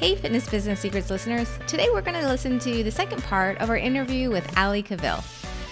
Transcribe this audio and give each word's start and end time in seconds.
Hey, 0.00 0.16
Fitness 0.16 0.48
Business 0.48 0.80
Secrets 0.80 1.10
listeners. 1.10 1.58
Today 1.66 1.88
we're 1.92 2.00
going 2.00 2.18
to 2.18 2.26
listen 2.26 2.58
to 2.60 2.82
the 2.82 2.90
second 2.90 3.22
part 3.22 3.58
of 3.58 3.68
our 3.68 3.76
interview 3.76 4.30
with 4.30 4.50
Ali 4.56 4.82
Cavill. 4.82 5.22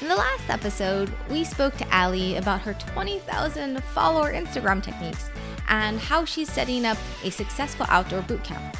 In 0.02 0.08
the 0.08 0.14
last 0.14 0.50
episode, 0.50 1.10
we 1.30 1.44
spoke 1.44 1.74
to 1.78 1.96
Ali 1.96 2.36
about 2.36 2.60
her 2.60 2.74
20,000 2.74 3.82
follower 3.84 4.34
Instagram 4.34 4.82
techniques 4.82 5.30
and 5.68 5.98
how 5.98 6.26
she's 6.26 6.52
setting 6.52 6.84
up 6.84 6.98
a 7.24 7.30
successful 7.30 7.86
outdoor 7.88 8.20
boot 8.20 8.44
camp. 8.44 8.76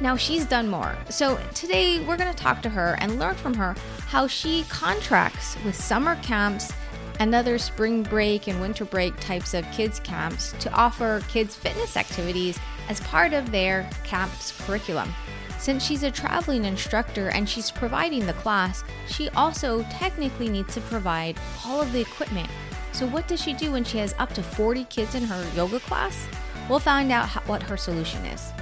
Now, 0.00 0.14
she's 0.14 0.46
done 0.46 0.68
more. 0.68 0.96
So, 1.10 1.36
today 1.52 1.98
we're 2.04 2.16
going 2.16 2.32
to 2.32 2.40
talk 2.40 2.62
to 2.62 2.68
her 2.68 2.96
and 3.00 3.18
learn 3.18 3.34
from 3.34 3.54
her 3.54 3.74
how 4.06 4.28
she 4.28 4.62
contracts 4.68 5.56
with 5.64 5.74
summer 5.74 6.14
camps 6.22 6.72
and 7.18 7.34
other 7.34 7.58
spring 7.58 8.04
break 8.04 8.46
and 8.46 8.60
winter 8.60 8.84
break 8.84 9.18
types 9.18 9.52
of 9.52 9.68
kids' 9.72 9.98
camps 9.98 10.54
to 10.60 10.72
offer 10.72 11.24
kids 11.28 11.56
fitness 11.56 11.96
activities 11.96 12.56
as 12.92 13.00
part 13.00 13.32
of 13.32 13.50
their 13.50 13.88
camp's 14.04 14.52
curriculum. 14.66 15.10
Since 15.58 15.82
she's 15.82 16.02
a 16.02 16.10
traveling 16.10 16.66
instructor 16.66 17.30
and 17.30 17.48
she's 17.48 17.70
providing 17.70 18.26
the 18.26 18.34
class, 18.34 18.84
she 19.06 19.30
also 19.30 19.82
technically 19.84 20.50
needs 20.50 20.74
to 20.74 20.82
provide 20.82 21.40
all 21.64 21.80
of 21.80 21.90
the 21.92 22.02
equipment. 22.02 22.50
So, 22.92 23.06
what 23.06 23.26
does 23.26 23.40
she 23.40 23.54
do 23.54 23.72
when 23.72 23.82
she 23.82 23.96
has 23.96 24.14
up 24.18 24.34
to 24.34 24.42
40 24.42 24.84
kids 24.84 25.14
in 25.14 25.22
her 25.24 25.42
yoga 25.56 25.80
class? 25.80 26.26
We'll 26.68 26.80
find 26.80 27.10
out 27.10 27.28
how, 27.28 27.40
what 27.42 27.62
her 27.62 27.78
solution 27.78 28.26
is. 28.26 28.52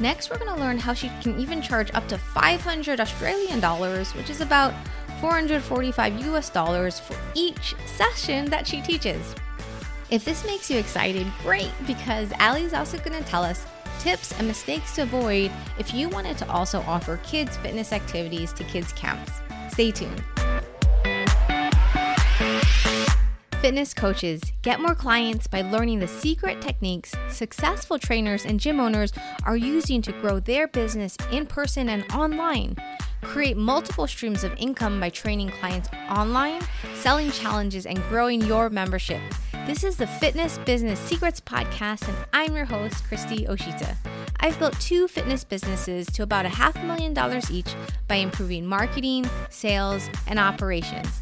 Next, 0.00 0.28
we're 0.28 0.38
going 0.38 0.52
to 0.52 0.60
learn 0.60 0.78
how 0.78 0.92
she 0.92 1.08
can 1.22 1.38
even 1.38 1.62
charge 1.62 1.92
up 1.94 2.08
to 2.08 2.18
500 2.18 2.98
Australian 2.98 3.60
dollars, 3.60 4.12
which 4.14 4.28
is 4.28 4.40
about 4.40 4.74
445 5.20 6.26
US 6.26 6.50
dollars 6.50 6.98
for 6.98 7.16
each 7.34 7.76
session 7.86 8.46
that 8.46 8.66
she 8.66 8.80
teaches. 8.80 9.36
If 10.10 10.24
this 10.24 10.46
makes 10.46 10.70
you 10.70 10.78
excited, 10.78 11.26
great, 11.42 11.70
because 11.86 12.32
Ali 12.40 12.62
is 12.62 12.72
also 12.72 12.96
going 12.98 13.22
to 13.22 13.28
tell 13.28 13.44
us 13.44 13.66
tips 13.98 14.32
and 14.38 14.46
mistakes 14.46 14.94
to 14.96 15.02
avoid 15.02 15.50
if 15.78 15.94
you 15.94 16.08
wanted 16.08 16.38
to 16.38 16.50
also 16.50 16.80
offer 16.82 17.18
kids 17.24 17.56
fitness 17.58 17.92
activities 17.92 18.52
to 18.54 18.64
kids' 18.64 18.92
camps. 18.92 19.32
Stay 19.70 19.90
tuned. 19.90 20.22
Fitness 23.60 23.92
coaches 23.92 24.40
get 24.62 24.80
more 24.80 24.94
clients 24.94 25.48
by 25.48 25.62
learning 25.62 25.98
the 25.98 26.06
secret 26.06 26.62
techniques 26.62 27.12
successful 27.28 27.98
trainers 27.98 28.46
and 28.46 28.60
gym 28.60 28.78
owners 28.78 29.12
are 29.44 29.56
using 29.56 30.00
to 30.00 30.12
grow 30.12 30.38
their 30.38 30.68
business 30.68 31.16
in 31.32 31.44
person 31.44 31.88
and 31.88 32.04
online. 32.12 32.76
Create 33.22 33.56
multiple 33.56 34.06
streams 34.06 34.44
of 34.44 34.54
income 34.58 35.00
by 35.00 35.10
training 35.10 35.50
clients 35.50 35.88
online, 36.08 36.62
selling 36.94 37.32
challenges, 37.32 37.84
and 37.84 38.00
growing 38.04 38.40
your 38.42 38.70
membership. 38.70 39.20
This 39.68 39.84
is 39.84 39.98
the 39.98 40.06
Fitness 40.06 40.56
Business 40.56 40.98
Secrets 40.98 41.42
Podcast, 41.42 42.08
and 42.08 42.16
I'm 42.32 42.56
your 42.56 42.64
host, 42.64 43.04
Christy 43.04 43.44
Oshita. 43.44 43.94
I've 44.40 44.58
built 44.58 44.80
two 44.80 45.06
fitness 45.08 45.44
businesses 45.44 46.06
to 46.06 46.22
about 46.22 46.46
a 46.46 46.48
half 46.48 46.74
million 46.84 47.12
dollars 47.12 47.50
each 47.50 47.74
by 48.06 48.14
improving 48.14 48.64
marketing, 48.64 49.28
sales, 49.50 50.08
and 50.26 50.38
operations. 50.38 51.20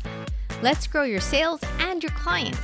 Let's 0.62 0.86
grow 0.86 1.02
your 1.02 1.18
sales 1.18 1.60
and 1.80 2.00
your 2.00 2.12
clients. 2.12 2.60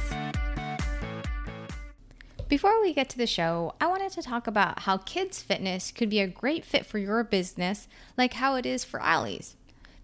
Before 2.48 2.80
we 2.80 2.94
get 2.94 3.08
to 3.08 3.18
the 3.18 3.26
show, 3.26 3.74
I 3.80 3.88
wanted 3.88 4.12
to 4.12 4.22
talk 4.22 4.46
about 4.46 4.82
how 4.82 4.98
kids' 4.98 5.42
fitness 5.42 5.90
could 5.90 6.10
be 6.10 6.20
a 6.20 6.28
great 6.28 6.64
fit 6.64 6.86
for 6.86 6.98
your 6.98 7.24
business, 7.24 7.88
like 8.16 8.34
how 8.34 8.54
it 8.54 8.66
is 8.66 8.84
for 8.84 9.02
Ali's. 9.02 9.56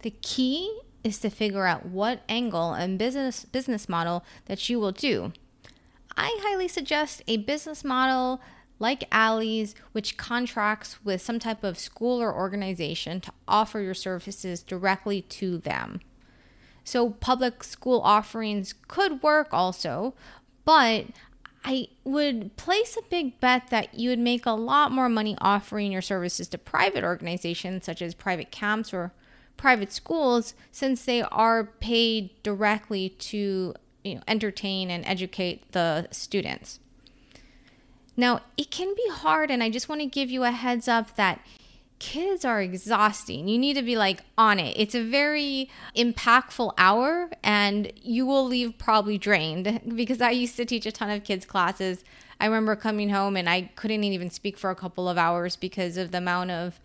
The 0.03 0.11
key 0.23 0.81
is 1.05 1.21
to 1.21 1.31
figure 1.31 1.67
out 1.67 1.87
what 1.87 2.23
angle 2.29 2.73
and 2.73 2.99
business 2.99 3.45
business 3.45 3.89
model 3.89 4.25
that 4.47 4.69
you 4.69 4.81
will 4.81 4.91
do. 4.91 5.33
I 6.19 6.37
highly 6.43 6.69
suggest 6.69 7.23
a 7.29 7.37
business 7.37 7.85
model 7.85 8.41
like 8.81 9.05
Ali's, 9.13 9.75
which 9.93 10.17
contracts 10.17 11.05
with 11.05 11.23
some 11.23 11.39
type 11.39 11.65
of 11.65 11.79
school 11.79 12.21
or 12.21 12.35
organization 12.35 13.21
to 13.23 13.33
offer 13.47 13.81
your 13.81 13.95
services 13.95 14.63
directly 14.63 15.23
to 15.23 15.59
them. 15.59 16.01
So, 16.85 17.11
public 17.11 17.63
school 17.65 18.01
offerings 18.01 18.75
could 18.89 19.23
work 19.23 19.49
also, 19.53 20.15
but 20.65 21.07
I 21.65 21.89
would 22.05 22.57
place 22.57 22.97
a 22.97 23.03
big 23.11 23.39
bet 23.41 23.69
that 23.71 23.95
you 23.95 24.11
would 24.11 24.19
make 24.19 24.47
a 24.47 24.53
lot 24.53 24.91
more 24.91 25.09
money 25.09 25.37
offering 25.41 25.93
your 25.93 26.03
services 26.03 26.49
to 26.49 26.59
private 26.59 27.05
organizations 27.05 27.85
such 27.85 28.01
as 28.01 28.15
private 28.15 28.51
camps 28.51 28.93
or 28.93 29.13
private 29.57 29.93
schools 29.93 30.55
since 30.73 31.05
they 31.05 31.23
are 31.23 31.65
paid 31.65 32.31
directly 32.43 33.11
to 33.11 33.75
you 34.09 34.15
know, 34.17 34.23
entertain 34.27 34.91
and 34.91 35.05
educate 35.07 35.73
the 35.73 36.09
students. 36.11 36.81
Now, 38.17 38.41
it 38.57 38.71
can 38.71 38.95
be 38.95 39.09
hard, 39.11 39.51
and 39.51 39.63
I 39.63 39.71
just 39.71 39.89
want 39.89 40.01
to 40.01 40.07
give 40.07 40.31
you 40.31 40.43
a 40.43 40.51
heads 40.51 40.89
up 40.89 41.15
that 41.17 41.41
kids 41.99 42.45
are 42.45 42.61
exhausting. 42.61 43.49
You 43.49 43.59
need 43.59 43.75
to 43.75 43.83
be 43.83 43.97
like 43.97 44.23
on 44.37 44.59
it. 44.59 44.77
It's 44.77 44.95
a 44.95 45.03
very 45.03 45.71
impactful 45.97 46.73
hour, 46.79 47.31
and 47.43 47.93
you 48.03 48.27
will 48.27 48.45
leave 48.45 48.79
probably 48.79 49.19
drained 49.19 49.81
because 49.97 50.21
I 50.21 50.31
used 50.31 50.57
to 50.57 50.65
teach 50.65 50.87
a 50.87 50.93
ton 50.93 51.11
of 51.11 51.25
kids' 51.25 51.47
classes. 51.47 52.05
I 52.41 52.47
remember 52.47 52.77
coming 52.77 53.11
home 53.11 53.37
and 53.37 53.49
I 53.49 53.63
couldn't 53.75 54.05
even 54.05 54.31
speak 54.31 54.59
for 54.59 54.71
a 54.71 54.77
couple 54.77 55.09
of 55.09 55.19
hours 55.19 55.57
because 55.57 55.97
of 55.97 56.13
the 56.13 56.19
amount 56.19 56.53
of 56.53 56.81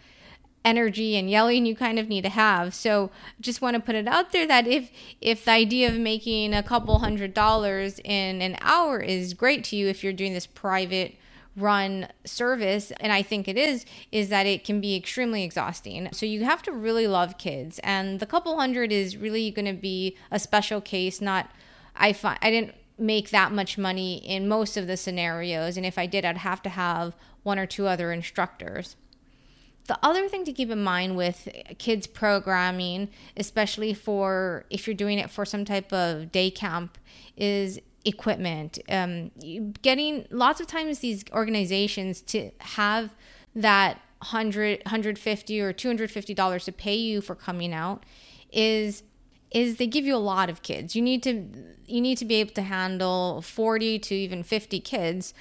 energy 0.65 1.15
and 1.15 1.29
yelling 1.29 1.65
you 1.65 1.75
kind 1.75 1.99
of 1.99 2.07
need 2.07 2.23
to 2.23 2.29
have. 2.29 2.73
So 2.73 3.11
just 3.41 3.61
want 3.61 3.75
to 3.75 3.81
put 3.81 3.95
it 3.95 4.07
out 4.07 4.31
there 4.31 4.47
that 4.47 4.67
if 4.67 4.91
if 5.21 5.45
the 5.45 5.51
idea 5.51 5.89
of 5.89 5.97
making 5.97 6.53
a 6.53 6.63
couple 6.63 6.99
hundred 6.99 7.33
dollars 7.33 7.99
in 8.03 8.41
an 8.41 8.57
hour 8.61 8.99
is 8.99 9.33
great 9.33 9.63
to 9.65 9.75
you 9.75 9.87
if 9.87 10.03
you're 10.03 10.13
doing 10.13 10.33
this 10.33 10.47
private 10.47 11.15
run 11.55 12.07
service 12.25 12.91
and 12.99 13.13
I 13.13 13.21
think 13.21 13.47
it 13.47 13.57
is 13.57 13.85
is 14.11 14.29
that 14.29 14.47
it 14.47 14.63
can 14.63 14.81
be 14.81 14.95
extremely 14.95 15.43
exhausting. 15.43 16.09
So 16.11 16.25
you 16.25 16.45
have 16.45 16.63
to 16.63 16.71
really 16.71 17.07
love 17.07 17.37
kids 17.37 17.79
and 17.83 18.19
the 18.19 18.25
couple 18.25 18.57
hundred 18.57 18.91
is 18.91 19.17
really 19.17 19.51
going 19.51 19.65
to 19.65 19.79
be 19.79 20.17
a 20.31 20.39
special 20.39 20.81
case 20.81 21.21
not 21.21 21.49
I 21.95 22.13
find 22.13 22.39
I 22.41 22.49
didn't 22.49 22.75
make 22.97 23.31
that 23.31 23.51
much 23.51 23.77
money 23.77 24.17
in 24.17 24.47
most 24.47 24.77
of 24.77 24.87
the 24.87 24.97
scenarios 24.97 25.77
and 25.77 25.85
if 25.85 25.97
I 25.97 26.05
did 26.05 26.25
I'd 26.25 26.37
have 26.37 26.61
to 26.63 26.69
have 26.69 27.13
one 27.43 27.59
or 27.59 27.65
two 27.65 27.87
other 27.87 28.11
instructors. 28.11 28.95
The 29.87 29.99
other 30.01 30.29
thing 30.29 30.45
to 30.45 30.53
keep 30.53 30.69
in 30.69 30.81
mind 30.81 31.17
with 31.17 31.49
kids 31.77 32.07
programming, 32.07 33.09
especially 33.35 33.93
for 33.93 34.65
if 34.69 34.87
you're 34.87 34.95
doing 34.95 35.19
it 35.19 35.29
for 35.29 35.45
some 35.45 35.65
type 35.65 35.91
of 35.91 36.31
day 36.31 36.49
camp, 36.49 36.97
is 37.35 37.79
equipment. 38.05 38.79
Um, 38.89 39.31
getting 39.81 40.25
lots 40.29 40.61
of 40.61 40.67
times 40.67 40.99
these 40.99 41.25
organizations 41.33 42.21
to 42.21 42.51
have 42.59 43.11
that 43.55 43.99
100 44.19 44.79
150 44.85 45.61
or 45.61 45.73
250 45.73 46.33
dollars 46.33 46.65
to 46.65 46.71
pay 46.71 46.95
you 46.95 47.19
for 47.19 47.35
coming 47.35 47.73
out 47.73 48.05
is 48.51 49.03
is 49.51 49.77
they 49.77 49.85
give 49.85 50.05
you 50.05 50.15
a 50.15 50.17
lot 50.17 50.49
of 50.49 50.61
kids. 50.63 50.95
You 50.95 51.01
need 51.01 51.21
to 51.23 51.47
you 51.85 52.01
need 52.01 52.17
to 52.17 52.25
be 52.25 52.35
able 52.35 52.53
to 52.53 52.61
handle 52.61 53.41
40 53.41 53.99
to 53.99 54.15
even 54.15 54.43
50 54.43 54.79
kids 54.79 55.33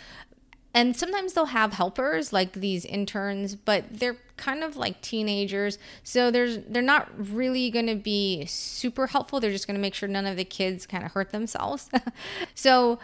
and 0.74 0.96
sometimes 0.96 1.34
they'll 1.34 1.46
have 1.46 1.74
helpers 1.74 2.32
like 2.32 2.52
these 2.52 2.84
interns 2.84 3.54
but 3.54 3.84
they're 3.90 4.16
kind 4.42 4.64
of 4.64 4.76
like 4.76 5.00
teenagers. 5.02 5.78
So 6.02 6.30
there's 6.32 6.58
they're 6.68 6.82
not 6.82 7.08
really 7.16 7.70
going 7.70 7.86
to 7.86 7.94
be 7.94 8.44
super 8.46 9.06
helpful. 9.06 9.38
They're 9.38 9.52
just 9.52 9.68
going 9.68 9.76
to 9.76 9.80
make 9.80 9.94
sure 9.94 10.08
none 10.08 10.26
of 10.26 10.36
the 10.36 10.44
kids 10.44 10.84
kind 10.84 11.04
of 11.04 11.12
hurt 11.12 11.30
themselves. 11.30 11.88
So 12.54 12.98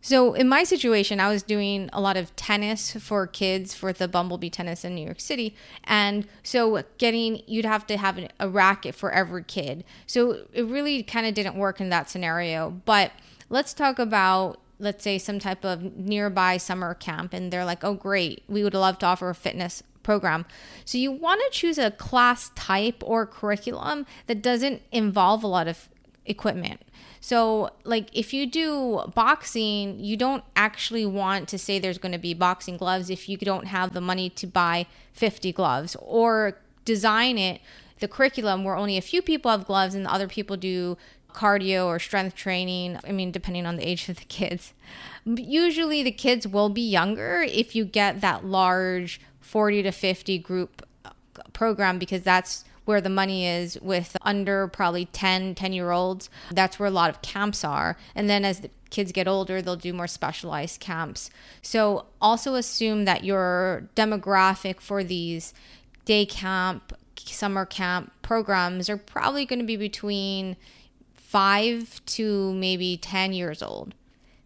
so 0.00 0.34
in 0.34 0.48
my 0.48 0.62
situation 0.62 1.18
i 1.18 1.28
was 1.28 1.42
doing 1.42 1.90
a 1.92 2.00
lot 2.00 2.16
of 2.16 2.34
tennis 2.36 2.92
for 2.92 3.26
kids 3.26 3.74
for 3.74 3.92
the 3.92 4.06
bumblebee 4.06 4.48
tennis 4.48 4.84
in 4.84 4.94
new 4.94 5.04
york 5.04 5.20
city. 5.20 5.56
And 5.84 6.26
so 6.44 6.82
getting 6.98 7.42
you'd 7.46 7.64
have 7.64 7.86
to 7.88 7.96
have 7.96 8.18
a 8.38 8.48
racket 8.48 8.94
for 8.94 9.10
every 9.10 9.42
kid. 9.42 9.84
So 10.06 10.46
it 10.52 10.64
really 10.66 11.02
kind 11.02 11.26
of 11.26 11.34
didn't 11.34 11.56
work 11.56 11.80
in 11.80 11.88
that 11.88 12.08
scenario. 12.08 12.70
But 12.70 13.10
let's 13.50 13.74
talk 13.74 13.98
about 13.98 14.60
let's 14.78 15.02
say 15.02 15.18
some 15.18 15.38
type 15.38 15.64
of 15.64 15.96
nearby 15.96 16.56
summer 16.56 16.94
camp 16.94 17.32
and 17.32 17.52
they're 17.52 17.64
like, 17.64 17.84
oh, 17.84 17.94
great, 17.94 18.42
we 18.48 18.62
would 18.62 18.74
love 18.74 18.98
to 18.98 19.06
offer 19.06 19.28
a 19.30 19.34
fitness 19.34 19.82
program. 20.02 20.46
So 20.84 20.98
you 20.98 21.12
want 21.12 21.42
to 21.44 21.50
choose 21.50 21.78
a 21.78 21.90
class 21.90 22.50
type 22.54 23.02
or 23.04 23.26
curriculum 23.26 24.06
that 24.26 24.42
doesn't 24.42 24.82
involve 24.90 25.42
a 25.42 25.46
lot 25.46 25.68
of 25.68 25.88
equipment. 26.24 26.80
So, 27.20 27.70
like 27.84 28.08
if 28.12 28.32
you 28.32 28.46
do 28.46 29.02
boxing, 29.14 29.98
you 29.98 30.16
don't 30.16 30.44
actually 30.54 31.04
want 31.04 31.48
to 31.48 31.58
say 31.58 31.78
there's 31.78 31.98
going 31.98 32.12
to 32.12 32.18
be 32.18 32.32
boxing 32.32 32.76
gloves 32.76 33.10
if 33.10 33.28
you 33.28 33.36
don't 33.36 33.66
have 33.66 33.92
the 33.92 34.00
money 34.00 34.30
to 34.30 34.46
buy 34.46 34.86
50 35.12 35.52
gloves 35.52 35.96
or 36.00 36.58
design 36.84 37.36
it 37.36 37.60
the 38.00 38.08
curriculum 38.08 38.64
where 38.64 38.76
only 38.76 38.96
a 38.96 39.02
few 39.02 39.22
people 39.22 39.50
have 39.50 39.66
gloves 39.66 39.94
and 39.94 40.06
the 40.06 40.12
other 40.12 40.28
people 40.28 40.56
do 40.56 40.96
cardio 41.32 41.86
or 41.86 41.98
strength 41.98 42.34
training. 42.34 42.98
I 43.06 43.12
mean, 43.12 43.30
depending 43.30 43.66
on 43.66 43.76
the 43.76 43.86
age 43.86 44.08
of 44.08 44.16
the 44.16 44.24
kids. 44.24 44.72
Usually, 45.24 46.02
the 46.02 46.12
kids 46.12 46.46
will 46.46 46.70
be 46.70 46.88
younger 46.88 47.42
if 47.42 47.76
you 47.76 47.84
get 47.84 48.20
that 48.20 48.44
large 48.44 49.20
40 49.40 49.82
to 49.84 49.92
50 49.92 50.38
group 50.38 50.86
uh, 51.04 51.10
program 51.52 51.98
because 51.98 52.22
that's 52.22 52.64
where 52.84 53.00
the 53.02 53.10
money 53.10 53.46
is 53.46 53.78
with 53.82 54.16
under 54.22 54.66
probably 54.66 55.04
10 55.04 55.54
10 55.54 55.72
year 55.74 55.90
olds 55.90 56.30
that's 56.52 56.78
where 56.78 56.86
a 56.86 56.90
lot 56.90 57.10
of 57.10 57.20
camps 57.20 57.62
are 57.62 57.98
and 58.14 58.30
then 58.30 58.46
as 58.46 58.60
the 58.60 58.70
kids 58.88 59.12
get 59.12 59.28
older 59.28 59.60
they'll 59.60 59.76
do 59.76 59.92
more 59.92 60.06
specialized 60.06 60.80
camps 60.80 61.28
so 61.60 62.06
also 62.18 62.54
assume 62.54 63.04
that 63.04 63.24
your 63.24 63.86
demographic 63.94 64.80
for 64.80 65.04
these 65.04 65.52
day 66.08 66.24
camp, 66.24 66.94
summer 67.20 67.64
camp 67.64 68.12
programs 68.22 68.88
are 68.88 68.96
probably 68.96 69.44
going 69.44 69.58
to 69.58 69.64
be 69.64 69.76
between 69.76 70.56
five 71.14 72.04
to 72.06 72.52
maybe 72.54 72.96
10 72.96 73.32
years 73.32 73.62
old. 73.62 73.94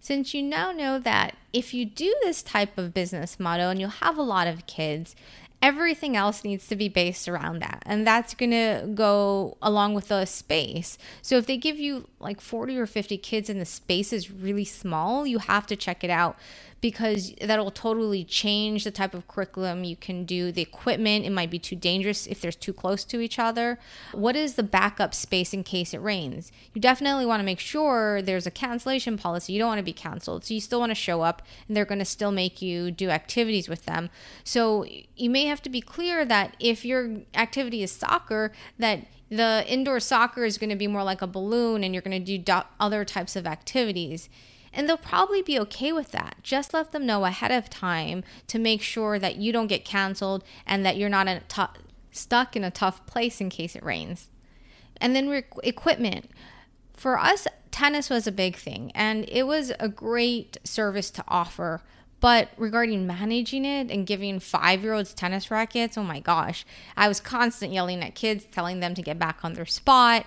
Since 0.00 0.34
you 0.34 0.42
now 0.42 0.72
know 0.72 0.98
that 0.98 1.36
if 1.52 1.72
you 1.72 1.84
do 1.84 2.14
this 2.22 2.42
type 2.42 2.76
of 2.76 2.92
business 2.92 3.38
model 3.38 3.70
and 3.70 3.80
you'll 3.80 3.90
have 3.90 4.18
a 4.18 4.22
lot 4.22 4.48
of 4.48 4.66
kids, 4.66 5.14
everything 5.62 6.16
else 6.16 6.42
needs 6.42 6.66
to 6.66 6.76
be 6.76 6.88
based 6.88 7.28
around 7.28 7.60
that. 7.60 7.82
And 7.86 8.04
that's 8.04 8.34
going 8.34 8.50
to 8.50 8.88
go 8.94 9.56
along 9.62 9.94
with 9.94 10.08
the 10.08 10.24
space. 10.24 10.98
So 11.22 11.36
if 11.36 11.46
they 11.46 11.56
give 11.56 11.78
you 11.78 12.08
like 12.22 12.40
40 12.40 12.78
or 12.78 12.86
50 12.86 13.18
kids 13.18 13.50
and 13.50 13.60
the 13.60 13.64
space 13.64 14.12
is 14.12 14.30
really 14.30 14.64
small, 14.64 15.26
you 15.26 15.38
have 15.38 15.66
to 15.66 15.76
check 15.76 16.04
it 16.04 16.10
out 16.10 16.36
because 16.82 17.32
that'll 17.40 17.70
totally 17.70 18.24
change 18.24 18.82
the 18.82 18.90
type 18.90 19.14
of 19.14 19.28
curriculum 19.28 19.84
you 19.84 19.94
can 19.94 20.24
do. 20.24 20.50
The 20.50 20.62
equipment, 20.62 21.24
it 21.24 21.30
might 21.30 21.50
be 21.50 21.60
too 21.60 21.76
dangerous 21.76 22.26
if 22.26 22.40
there's 22.40 22.56
too 22.56 22.72
close 22.72 23.04
to 23.04 23.20
each 23.20 23.38
other. 23.38 23.78
What 24.10 24.34
is 24.34 24.54
the 24.54 24.64
backup 24.64 25.14
space 25.14 25.54
in 25.54 25.62
case 25.62 25.94
it 25.94 26.02
rains? 26.02 26.50
You 26.74 26.80
definitely 26.80 27.24
want 27.24 27.38
to 27.38 27.44
make 27.44 27.60
sure 27.60 28.20
there's 28.20 28.48
a 28.48 28.50
cancellation 28.50 29.16
policy. 29.16 29.52
You 29.52 29.60
don't 29.60 29.68
want 29.68 29.78
to 29.78 29.84
be 29.84 29.92
canceled. 29.92 30.44
So 30.44 30.54
you 30.54 30.60
still 30.60 30.80
want 30.80 30.90
to 30.90 30.96
show 30.96 31.22
up 31.22 31.42
and 31.68 31.76
they're 31.76 31.84
going 31.84 32.00
to 32.00 32.04
still 32.04 32.32
make 32.32 32.60
you 32.60 32.90
do 32.90 33.10
activities 33.10 33.68
with 33.68 33.86
them. 33.86 34.10
So 34.42 34.84
you 35.16 35.30
may 35.30 35.46
have 35.46 35.62
to 35.62 35.70
be 35.70 35.80
clear 35.80 36.24
that 36.24 36.56
if 36.58 36.84
your 36.84 37.18
activity 37.34 37.84
is 37.84 37.92
soccer, 37.92 38.50
that 38.80 39.06
the 39.32 39.64
indoor 39.66 39.98
soccer 39.98 40.44
is 40.44 40.58
going 40.58 40.68
to 40.68 40.76
be 40.76 40.86
more 40.86 41.02
like 41.02 41.22
a 41.22 41.26
balloon 41.26 41.82
and 41.82 41.94
you're 41.94 42.02
going 42.02 42.22
to 42.22 42.24
do 42.24 42.36
do- 42.36 42.68
other 42.78 43.02
types 43.02 43.34
of 43.34 43.46
activities. 43.46 44.28
And 44.74 44.86
they'll 44.86 44.98
probably 44.98 45.40
be 45.40 45.58
okay 45.60 45.90
with 45.90 46.12
that. 46.12 46.36
Just 46.42 46.74
let 46.74 46.92
them 46.92 47.06
know 47.06 47.24
ahead 47.24 47.50
of 47.50 47.70
time 47.70 48.24
to 48.48 48.58
make 48.58 48.82
sure 48.82 49.18
that 49.18 49.36
you 49.36 49.50
don't 49.50 49.68
get 49.68 49.86
canceled 49.86 50.44
and 50.66 50.84
that 50.84 50.98
you're 50.98 51.08
not 51.08 51.28
in 51.28 51.40
stuck 52.10 52.56
in 52.56 52.62
a 52.62 52.70
tough 52.70 53.06
place 53.06 53.40
in 53.40 53.48
case 53.48 53.74
it 53.74 53.82
rains. 53.82 54.28
And 54.98 55.16
then 55.16 55.28
re- 55.30 55.44
equipment. 55.62 56.30
For 56.92 57.18
us, 57.18 57.46
tennis 57.70 58.10
was 58.10 58.26
a 58.26 58.32
big 58.32 58.56
thing 58.56 58.92
and 58.94 59.24
it 59.28 59.46
was 59.46 59.72
a 59.80 59.88
great 59.88 60.58
service 60.62 61.10
to 61.10 61.24
offer 61.26 61.82
but 62.22 62.50
regarding 62.56 63.04
managing 63.04 63.64
it 63.64 63.90
and 63.90 64.06
giving 64.06 64.38
five 64.38 64.84
year 64.84 64.94
olds 64.94 65.12
tennis 65.12 65.50
rackets, 65.50 65.98
oh 65.98 66.04
my 66.04 66.20
gosh, 66.20 66.64
I 66.96 67.08
was 67.08 67.18
constant 67.18 67.72
yelling 67.72 68.00
at 68.00 68.14
kids, 68.14 68.44
telling 68.44 68.78
them 68.78 68.94
to 68.94 69.02
get 69.02 69.18
back 69.18 69.40
on 69.42 69.54
their 69.54 69.66
spot, 69.66 70.24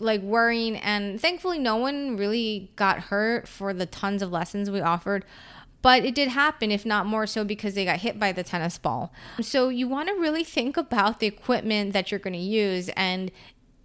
like 0.00 0.20
worrying. 0.20 0.74
And 0.76 1.20
thankfully, 1.20 1.60
no 1.60 1.76
one 1.76 2.16
really 2.16 2.72
got 2.74 3.04
hurt 3.04 3.46
for 3.46 3.72
the 3.72 3.86
tons 3.86 4.20
of 4.20 4.32
lessons 4.32 4.68
we 4.68 4.80
offered. 4.80 5.24
But 5.80 6.04
it 6.04 6.16
did 6.16 6.26
happen, 6.26 6.72
if 6.72 6.84
not 6.84 7.06
more 7.06 7.24
so, 7.24 7.44
because 7.44 7.74
they 7.74 7.84
got 7.84 8.00
hit 8.00 8.18
by 8.18 8.32
the 8.32 8.42
tennis 8.42 8.76
ball. 8.76 9.12
So 9.40 9.68
you 9.68 9.86
want 9.86 10.08
to 10.08 10.14
really 10.14 10.42
think 10.42 10.76
about 10.76 11.20
the 11.20 11.28
equipment 11.28 11.92
that 11.92 12.10
you're 12.10 12.18
going 12.18 12.34
to 12.34 12.40
use. 12.40 12.88
And 12.96 13.30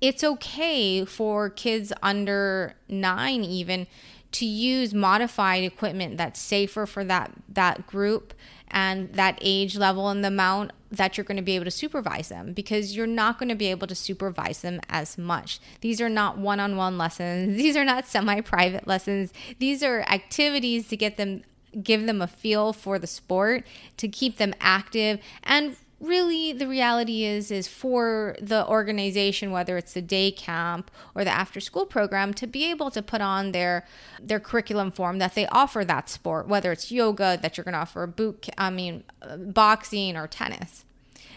it's 0.01 0.23
okay 0.23 1.05
for 1.05 1.51
kids 1.51 1.93
under 2.01 2.73
nine, 2.89 3.43
even 3.43 3.85
to 4.33 4.45
use 4.45 4.93
modified 4.93 5.63
equipment 5.63 6.17
that's 6.17 6.39
safer 6.39 6.85
for 6.85 7.03
that 7.03 7.31
that 7.47 7.87
group 7.87 8.33
and 8.69 9.13
that 9.13 9.37
age 9.41 9.77
level 9.77 10.09
and 10.09 10.23
the 10.23 10.27
amount 10.27 10.71
that 10.91 11.17
you're 11.17 11.23
going 11.23 11.37
to 11.37 11.43
be 11.43 11.55
able 11.55 11.65
to 11.65 11.71
supervise 11.71 12.29
them 12.29 12.53
because 12.53 12.95
you're 12.95 13.07
not 13.07 13.39
going 13.39 13.49
to 13.49 13.55
be 13.55 13.67
able 13.67 13.87
to 13.87 13.95
supervise 13.95 14.61
them 14.61 14.79
as 14.89 15.17
much. 15.17 15.59
These 15.81 16.01
are 16.01 16.09
not 16.09 16.37
one-on-one 16.37 16.97
lessons. 16.97 17.55
These 17.57 17.75
are 17.75 17.85
not 17.85 18.07
semi-private 18.07 18.87
lessons. 18.87 19.31
These 19.59 19.83
are 19.83 20.01
activities 20.01 20.87
to 20.89 20.97
get 20.97 21.17
them 21.17 21.43
give 21.81 22.05
them 22.05 22.21
a 22.21 22.27
feel 22.27 22.71
for 22.71 22.99
the 22.99 23.07
sport, 23.07 23.65
to 23.97 24.07
keep 24.07 24.37
them 24.37 24.53
active 24.59 25.19
and 25.43 25.75
really 26.03 26.51
the 26.51 26.67
reality 26.67 27.23
is 27.23 27.49
is 27.49 27.67
for 27.67 28.35
the 28.41 28.67
organization 28.67 29.51
whether 29.51 29.77
it's 29.77 29.93
the 29.93 30.01
day 30.01 30.31
camp 30.31 30.91
or 31.15 31.23
the 31.23 31.29
after 31.29 31.59
school 31.59 31.85
program 31.85 32.33
to 32.33 32.45
be 32.45 32.69
able 32.69 32.91
to 32.91 33.01
put 33.01 33.21
on 33.21 33.53
their 33.53 33.87
their 34.21 34.39
curriculum 34.39 34.91
form 34.91 35.17
that 35.17 35.33
they 35.33 35.47
offer 35.47 35.85
that 35.85 36.09
sport 36.09 36.47
whether 36.47 36.71
it's 36.71 36.91
yoga 36.91 37.39
that 37.41 37.57
you're 37.57 37.63
going 37.63 37.73
to 37.73 37.79
offer 37.79 38.05
boot 38.05 38.49
i 38.57 38.69
mean 38.69 39.03
uh, 39.21 39.37
boxing 39.37 40.17
or 40.17 40.27
tennis. 40.27 40.83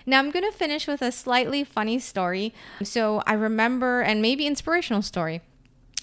Now 0.04 0.18
i'm 0.18 0.30
going 0.30 0.44
to 0.44 0.56
finish 0.56 0.86
with 0.86 1.00
a 1.00 1.12
slightly 1.12 1.62
funny 1.62 1.98
story. 1.98 2.52
So 2.82 3.22
i 3.26 3.34
remember 3.34 4.00
and 4.02 4.20
maybe 4.20 4.46
inspirational 4.46 5.02
story. 5.02 5.42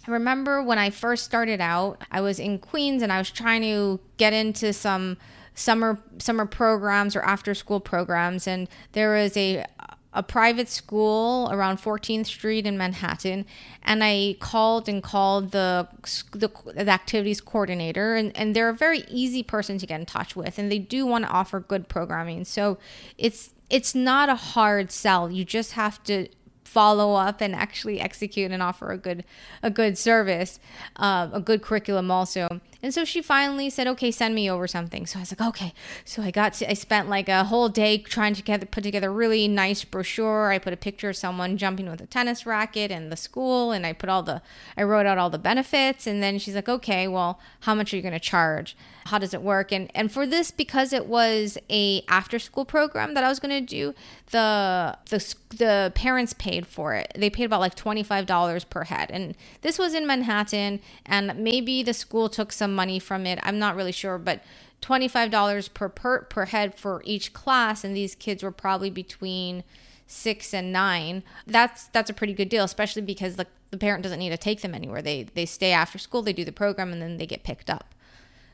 I 0.05 0.11
remember 0.11 0.61
when 0.61 0.77
I 0.77 0.89
first 0.89 1.23
started 1.23 1.61
out, 1.61 2.01
I 2.11 2.19
was 2.19 2.37
in 2.37 2.59
Queens 2.59 3.01
and 3.01 3.11
I 3.11 3.19
was 3.19 3.31
trying 3.31 3.61
to 3.61 4.01
get 4.17 4.33
into 4.33 4.73
some 4.73 5.17
summer 5.55 5.99
summer 6.17 6.45
programs 6.45 7.15
or 7.15 7.21
after 7.21 7.53
school 7.53 7.79
programs 7.79 8.47
and 8.47 8.67
there 8.93 9.13
was 9.13 9.35
a 9.37 9.65
a 10.13 10.21
private 10.21 10.69
school 10.69 11.49
around 11.51 11.77
14th 11.77 12.27
Street 12.27 12.67
in 12.67 12.77
Manhattan, 12.77 13.45
and 13.81 14.03
I 14.03 14.37
called 14.39 14.87
and 14.87 15.01
called 15.01 15.51
the 15.51 15.87
the, 16.31 16.49
the 16.65 16.89
activities 16.89 17.41
coordinator, 17.41 18.15
and, 18.15 18.35
and 18.37 18.55
they're 18.55 18.69
a 18.69 18.75
very 18.75 19.03
easy 19.09 19.43
person 19.43 19.77
to 19.79 19.87
get 19.87 19.99
in 19.99 20.05
touch 20.05 20.35
with, 20.35 20.59
and 20.59 20.71
they 20.71 20.79
do 20.79 21.05
want 21.05 21.25
to 21.25 21.31
offer 21.31 21.59
good 21.59 21.89
programming. 21.89 22.45
So 22.45 22.77
it's 23.17 23.53
it's 23.69 23.95
not 23.95 24.29
a 24.29 24.35
hard 24.35 24.91
sell. 24.91 25.31
You 25.31 25.43
just 25.43 25.71
have 25.71 26.03
to 26.03 26.27
follow 26.63 27.15
up 27.15 27.41
and 27.41 27.55
actually 27.55 27.99
execute 27.99 28.51
and 28.51 28.61
offer 28.61 28.91
a 28.91 28.97
good 28.97 29.23
a 29.63 29.71
good 29.71 29.97
service, 29.97 30.59
uh, 30.97 31.29
a 31.33 31.41
good 31.41 31.63
curriculum 31.63 32.11
also. 32.11 32.61
And 32.83 32.93
so 32.93 33.05
she 33.05 33.21
finally 33.21 33.69
said, 33.69 33.87
"Okay, 33.87 34.11
send 34.11 34.35
me 34.35 34.51
over 34.51 34.67
something." 34.67 35.05
So 35.07 35.19
I 35.19 35.21
was 35.21 35.31
like, 35.31 35.47
"Okay." 35.49 35.73
So 36.03 36.21
I 36.21 36.31
got 36.31 36.53
to, 36.55 36.69
I 36.69 36.73
spent 36.73 37.07
like 37.07 37.29
a 37.29 37.45
whole 37.45 37.69
day 37.69 37.97
trying 37.97 38.33
to 38.35 38.43
get, 38.43 38.69
put 38.71 38.83
together 38.83 39.07
a 39.07 39.13
really 39.13 39.47
nice 39.47 39.85
brochure. 39.85 40.51
I 40.51 40.59
put 40.59 40.73
a 40.73 40.77
picture 40.77 41.09
of 41.09 41.15
someone 41.15 41.57
jumping 41.57 41.89
with 41.89 42.01
a 42.01 42.05
tennis 42.05 42.45
racket 42.45 42.91
and 42.91 43.09
the 43.09 43.15
school, 43.15 43.71
and 43.71 43.85
I 43.85 43.93
put 43.93 44.09
all 44.09 44.21
the 44.21 44.41
I 44.75 44.83
wrote 44.83 45.05
out 45.05 45.17
all 45.17 45.29
the 45.29 45.39
benefits. 45.39 46.05
And 46.05 46.21
then 46.21 46.37
she's 46.39 46.55
like, 46.55 46.67
"Okay, 46.67 47.07
well, 47.07 47.39
how 47.61 47.73
much 47.73 47.93
are 47.93 47.95
you 47.95 48.01
going 48.01 48.13
to 48.13 48.19
charge? 48.19 48.75
How 49.05 49.17
does 49.17 49.33
it 49.33 49.41
work?" 49.41 49.71
And 49.71 49.89
and 49.95 50.11
for 50.11 50.27
this, 50.27 50.51
because 50.51 50.91
it 50.91 51.05
was 51.07 51.57
a 51.69 52.03
after 52.09 52.37
school 52.37 52.65
program 52.65 53.13
that 53.13 53.23
I 53.23 53.29
was 53.29 53.39
going 53.39 53.65
to 53.65 53.65
do, 53.65 53.95
the 54.31 54.97
the 55.09 55.35
the 55.55 55.91
parents 55.95 56.33
paid 56.33 56.67
for 56.67 56.95
it. 56.95 57.13
They 57.15 57.29
paid 57.29 57.45
about 57.45 57.61
like 57.61 57.75
twenty 57.75 58.03
five 58.03 58.25
dollars 58.25 58.65
per 58.65 58.83
head, 58.83 59.09
and 59.09 59.35
this 59.61 59.79
was 59.79 59.93
in 59.93 60.05
Manhattan, 60.05 60.81
and 61.05 61.37
maybe 61.37 61.81
the 61.81 61.93
school 61.93 62.27
took 62.27 62.51
some 62.51 62.72
money 62.75 62.99
from 62.99 63.25
it. 63.25 63.39
I'm 63.43 63.59
not 63.59 63.75
really 63.75 63.91
sure, 63.91 64.17
but 64.17 64.43
$25 64.81 65.73
per, 65.73 65.89
per 65.89 66.21
per 66.23 66.45
head 66.45 66.75
for 66.75 67.01
each 67.05 67.33
class 67.33 67.83
and 67.83 67.95
these 67.95 68.15
kids 68.15 68.43
were 68.43 68.51
probably 68.51 68.89
between 68.89 69.63
6 70.07 70.53
and 70.53 70.73
9. 70.73 71.23
That's 71.47 71.87
that's 71.87 72.09
a 72.09 72.13
pretty 72.13 72.33
good 72.33 72.49
deal, 72.49 72.63
especially 72.63 73.01
because 73.01 73.35
the, 73.37 73.47
the 73.71 73.77
parent 73.77 74.03
doesn't 74.03 74.19
need 74.19 74.29
to 74.29 74.37
take 74.37 74.61
them 74.61 74.75
anywhere. 74.75 75.01
They 75.01 75.23
they 75.23 75.45
stay 75.45 75.71
after 75.71 75.97
school, 75.97 76.21
they 76.21 76.33
do 76.33 76.45
the 76.45 76.51
program 76.51 76.91
and 76.91 77.01
then 77.01 77.17
they 77.17 77.25
get 77.25 77.43
picked 77.43 77.69
up. 77.69 77.93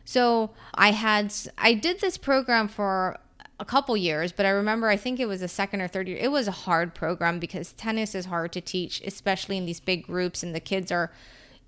So, 0.06 0.52
I 0.74 0.92
had 0.92 1.34
I 1.58 1.74
did 1.74 2.00
this 2.00 2.18
program 2.18 2.68
for 2.68 3.20
a 3.60 3.66
couple 3.66 3.98
years, 3.98 4.32
but 4.32 4.46
I 4.46 4.50
remember 4.50 4.88
I 4.88 4.98
think 4.98 5.20
it 5.20 5.28
was 5.28 5.42
a 5.42 5.48
second 5.48 5.82
or 5.82 5.88
third 5.88 6.08
year. 6.08 6.18
It 6.18 6.32
was 6.32 6.48
a 6.48 6.52
hard 6.52 6.96
program 6.96 7.40
because 7.40 7.74
tennis 7.74 8.16
is 8.16 8.26
hard 8.26 8.52
to 8.54 8.62
teach, 8.62 9.02
especially 9.02 9.58
in 9.58 9.66
these 9.66 9.80
big 9.80 10.06
groups 10.06 10.44
and 10.44 10.56
the 10.56 10.60
kids 10.60 10.92
are 10.92 11.12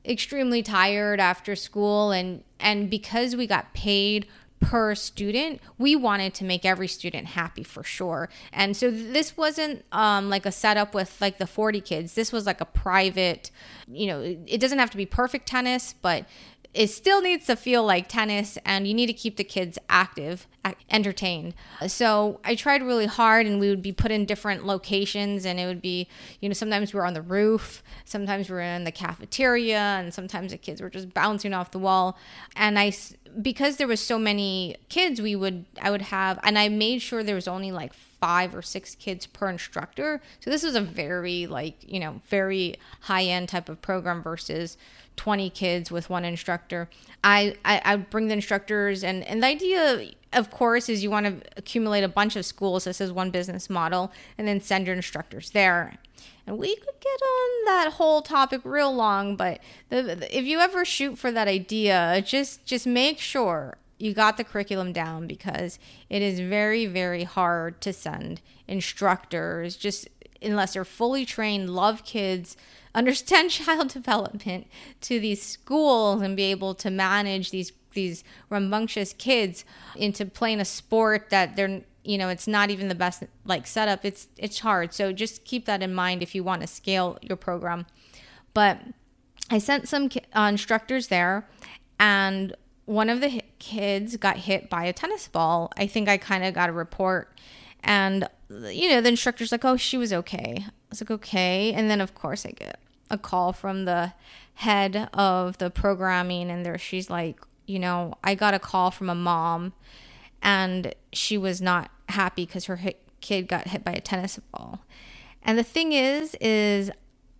extremely 0.06 0.64
tired 0.64 1.20
after 1.20 1.56
school 1.56 2.12
and 2.12 2.44
and 2.60 2.90
because 2.90 3.36
we 3.36 3.48
got 3.48 3.74
paid 3.74 4.28
per 4.60 4.94
student 4.94 5.60
we 5.80 5.96
wanted 5.96 6.34
to 6.36 6.44
make 6.44 6.66
every 6.66 6.88
student 6.88 7.28
happy 7.28 7.64
for 7.64 7.84
sure. 7.84 8.30
And 8.54 8.78
so 8.78 8.92
this 8.92 9.36
wasn't 9.36 9.84
um, 9.92 10.30
like 10.30 10.46
a 10.46 10.52
setup 10.52 10.94
with 10.94 11.20
like 11.20 11.40
the 11.40 11.48
40 11.48 11.82
kids. 11.82 12.14
This 12.14 12.32
was 12.32 12.46
like 12.46 12.62
a 12.62 12.66
private 12.66 13.52
you 13.94 14.08
know 14.08 14.22
it 14.22 14.60
doesn't 14.60 14.80
have 14.80 14.90
to 14.92 14.98
be 14.98 15.06
perfect 15.06 15.48
tennis 15.48 15.96
but 16.02 16.26
it 16.74 16.88
still 16.88 17.22
needs 17.22 17.46
to 17.48 17.56
feel 17.56 17.84
like 17.84 18.08
tennis 18.08 18.58
and 18.66 18.88
you 18.88 18.94
need 18.94 19.08
to 19.08 19.14
keep 19.14 19.38
the 19.38 19.44
kids 19.44 19.78
active 19.90 20.48
entertained. 20.90 21.54
So 21.88 22.40
i 22.44 22.56
tried 22.56 22.84
really 22.84 23.08
hard 23.08 23.46
and 23.46 23.60
we 23.60 23.70
would 23.70 23.82
be 23.82 23.92
put 23.92 24.12
in 24.12 24.26
different 24.26 24.66
locations 24.66 25.46
and 25.46 25.60
it 25.60 25.66
would 25.66 25.82
be 25.82 26.08
you 26.40 26.48
know 26.48 26.54
sometimes 26.54 26.94
we 26.94 27.00
were 27.00 27.06
on 27.06 27.14
the 27.14 27.22
roof 27.22 27.84
sometimes 28.06 28.50
we 28.50 28.56
were 28.56 28.62
in 28.62 28.84
the 28.84 28.92
cafeteria 28.92 29.80
and 29.80 30.14
sometimes 30.14 30.52
the 30.52 30.58
kids 30.58 30.82
were 30.82 30.90
just 30.90 31.14
bouncing 31.14 31.54
off 31.54 31.72
the 31.72 31.80
wall. 31.80 32.18
And 32.56 32.78
i 32.78 32.94
because 33.42 33.78
there 33.78 33.88
was 33.88 34.00
so 34.00 34.20
many 34.20 34.76
kids 34.90 35.22
we 35.22 35.36
would 35.36 35.66
i 35.82 35.90
would 35.90 36.04
have 36.04 36.40
and 36.44 36.58
i 36.60 36.70
made 36.70 37.02
sure 37.02 37.24
there 37.24 37.36
was 37.36 37.48
only 37.48 37.72
like 37.72 37.94
five 38.22 38.56
or 38.56 38.62
six 38.62 38.96
kids 38.96 39.26
per 39.26 39.50
instructor 39.50 40.22
so 40.40 40.50
this 40.50 40.64
is 40.64 40.76
a 40.76 40.82
very 40.82 41.48
like 41.48 41.76
you 41.82 42.00
know 42.00 42.22
very 42.30 42.76
high 43.02 43.24
end 43.24 43.50
type 43.50 43.68
of 43.68 43.82
program 43.82 44.24
versus 44.24 44.78
20 45.18 45.50
kids 45.52 45.92
with 45.92 46.10
one 46.10 46.26
instructor. 46.26 46.90
I, 47.24 47.56
I, 47.64 47.82
I 47.86 47.96
bring 47.98 48.28
the 48.28 48.34
instructors, 48.34 49.04
and, 49.04 49.24
and 49.26 49.44
the 49.44 49.48
idea, 49.48 50.12
of 50.34 50.50
course, 50.50 50.90
is 50.90 51.04
you 51.04 51.12
want 51.12 51.26
to 51.28 51.48
accumulate 51.58 52.04
a 52.04 52.08
bunch 52.08 52.36
of 52.36 52.46
schools. 52.46 52.86
This 52.86 53.00
is 53.00 53.12
one 53.12 53.30
business 53.30 53.70
model, 53.70 54.12
and 54.38 54.48
then 54.48 54.62
send 54.62 54.88
your 54.88 54.96
instructors 54.96 55.52
there. 55.52 55.98
And 56.48 56.58
we 56.58 56.76
could 56.76 57.00
get 57.00 57.22
on 57.22 57.66
that 57.66 57.94
whole 57.94 58.22
topic 58.22 58.62
real 58.64 58.94
long, 58.94 59.36
but 59.36 59.60
the, 59.90 60.28
if 60.36 60.46
you 60.46 60.60
ever 60.60 60.84
shoot 60.86 61.20
for 61.20 61.32
that 61.32 61.48
idea, 61.48 62.24
just 62.26 62.66
just 62.66 62.88
make 62.88 63.20
sure 63.20 63.78
you 64.02 64.14
got 64.14 64.38
the 64.38 64.44
curriculum 64.44 64.92
down 64.92 65.28
because 65.28 65.80
it 66.10 66.22
is 66.22 66.40
very 66.40 66.86
very 66.86 67.24
hard 67.24 67.80
to 67.82 67.94
send 67.94 68.42
instructors 68.68 69.76
just 69.76 70.08
unless 70.42 70.74
they're 70.74 70.86
fully 70.86 71.26
trained, 71.26 71.70
love 71.70 72.04
kids, 72.04 72.58
understand 72.96 73.50
child 73.52 73.90
development 73.90 74.68
to 75.02 75.20
these 75.20 75.42
schools 75.42 76.22
and 76.22 76.36
be 76.36 76.44
able 76.44 76.74
to 76.76 76.90
manage 76.90 77.52
these 77.52 77.72
these 77.94 78.24
rambunctious 78.50 79.12
kids 79.12 79.66
into 79.98 80.26
playing 80.26 80.62
a 80.62 80.66
sport 80.66 81.30
that 81.30 81.58
they're 81.58 81.82
you 82.06 82.18
know 82.18 82.30
it's 82.30 82.48
not 82.48 82.70
even 82.70 82.88
the 82.88 82.96
best 82.96 83.24
like 83.46 83.68
setup. 83.68 84.06
It's 84.06 84.28
it's 84.38 84.60
hard. 84.60 84.94
So 84.94 85.12
just 85.12 85.46
keep 85.46 85.66
that 85.66 85.84
in 85.84 85.94
mind 85.94 86.24
if 86.24 86.34
you 86.34 86.44
want 86.44 86.62
to 86.62 86.68
scale 86.68 87.18
your 87.22 87.38
program. 87.38 87.86
But 88.54 88.80
i 89.50 89.58
sent 89.58 89.90
some 89.90 90.10
uh, 90.34 90.48
instructors 90.50 91.08
there 91.08 91.46
and 92.00 92.56
one 92.86 93.10
of 93.10 93.22
the 93.22 93.42
kids 93.60 94.18
got 94.18 94.38
hit 94.38 94.70
by 94.70 94.86
a 94.86 94.94
tennis 94.94 95.28
ball 95.28 95.72
i 95.78 95.86
think 95.86 96.10
i 96.10 96.18
kind 96.18 96.44
of 96.44 96.54
got 96.54 96.70
a 96.70 96.74
report 96.74 97.38
and 97.84 98.28
you 98.70 98.90
know, 98.90 99.02
the 99.02 99.10
instructor's 99.10 99.52
like, 99.52 99.66
oh, 99.66 99.78
she 99.78 99.98
was 99.98 100.12
okay. 100.12 100.66
I 100.66 100.72
was 100.90 101.02
like, 101.02 101.12
okay. 101.12 101.74
And 101.74 101.90
then, 101.90 102.02
of 102.02 102.14
course, 102.14 102.46
I 102.46 102.52
get 102.52 102.80
a 103.10 103.18
call 103.18 103.54
from 103.54 103.86
the 103.86 104.14
head 104.56 105.10
of 105.14 105.58
the 105.58 105.70
programming, 105.70 106.50
and 106.50 106.66
there 106.66 106.78
she's 106.78 107.10
like, 107.10 107.40
you 107.66 107.80
know, 107.80 108.16
I 108.24 108.36
got 108.36 108.54
a 108.54 108.60
call 108.60 108.92
from 108.92 109.10
a 109.10 109.16
mom, 109.16 109.74
and 110.42 110.94
she 111.14 111.38
was 111.38 111.62
not 111.62 111.92
happy 112.10 112.46
because 112.46 112.66
her 112.66 112.78
hit, 112.78 113.02
kid 113.22 113.48
got 113.48 113.68
hit 113.68 113.84
by 113.84 113.94
a 113.94 114.02
tennis 114.02 114.40
ball. 114.52 114.82
And 115.44 115.58
the 115.58 115.64
thing 115.64 115.94
is, 115.94 116.36
is 116.42 116.92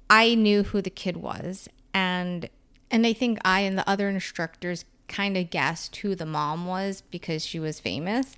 I 0.10 0.36
knew 0.36 0.64
who 0.64 0.82
the 0.82 0.90
kid 0.90 1.18
was, 1.18 1.68
and 1.94 2.50
and 2.90 3.06
I 3.06 3.14
think 3.14 3.40
I 3.46 3.62
and 3.62 3.78
the 3.78 3.88
other 3.90 4.10
instructors 4.10 4.86
kind 5.12 5.38
of 5.38 5.50
guessed 5.50 5.96
who 5.98 6.16
the 6.16 6.26
mom 6.26 6.66
was 6.66 7.04
because 7.12 7.46
she 7.46 7.60
was 7.60 7.80
famous. 7.80 8.36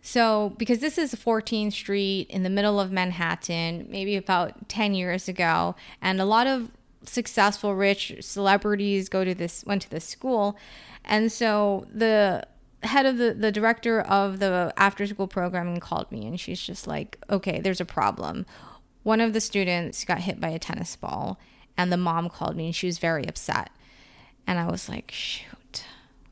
So, 0.00 0.54
because 0.58 0.80
this 0.80 0.98
is 0.98 1.14
14th 1.14 1.72
Street 1.72 2.28
in 2.28 2.42
the 2.42 2.50
middle 2.50 2.80
of 2.80 2.90
Manhattan, 2.90 3.86
maybe 3.88 4.16
about 4.16 4.68
10 4.68 4.94
years 4.94 5.28
ago, 5.28 5.76
and 6.00 6.20
a 6.20 6.24
lot 6.24 6.46
of 6.46 6.70
successful 7.04 7.74
rich 7.74 8.16
celebrities 8.20 9.08
go 9.08 9.24
to 9.24 9.34
this 9.34 9.64
went 9.66 9.82
to 9.82 9.90
this 9.90 10.04
school. 10.04 10.56
And 11.04 11.30
so 11.30 11.86
the 11.92 12.46
head 12.82 13.06
of 13.06 13.16
the 13.16 13.34
the 13.34 13.52
director 13.52 14.00
of 14.00 14.38
the 14.38 14.72
after 14.76 15.06
school 15.06 15.28
programming 15.28 15.80
called 15.80 16.10
me 16.10 16.26
and 16.26 16.38
she's 16.38 16.60
just 16.60 16.86
like, 16.86 17.18
"Okay, 17.30 17.60
there's 17.60 17.80
a 17.80 17.84
problem. 17.84 18.46
One 19.02 19.20
of 19.20 19.32
the 19.32 19.40
students 19.40 20.04
got 20.04 20.20
hit 20.20 20.40
by 20.40 20.48
a 20.48 20.58
tennis 20.58 20.96
ball." 20.96 21.38
And 21.76 21.90
the 21.90 21.96
mom 21.96 22.28
called 22.28 22.56
me 22.56 22.66
and 22.66 22.74
she 22.74 22.86
was 22.86 22.98
very 22.98 23.26
upset. 23.26 23.70
And 24.46 24.58
I 24.58 24.70
was 24.70 24.88
like, 24.88 25.10
"Shoot." 25.10 25.61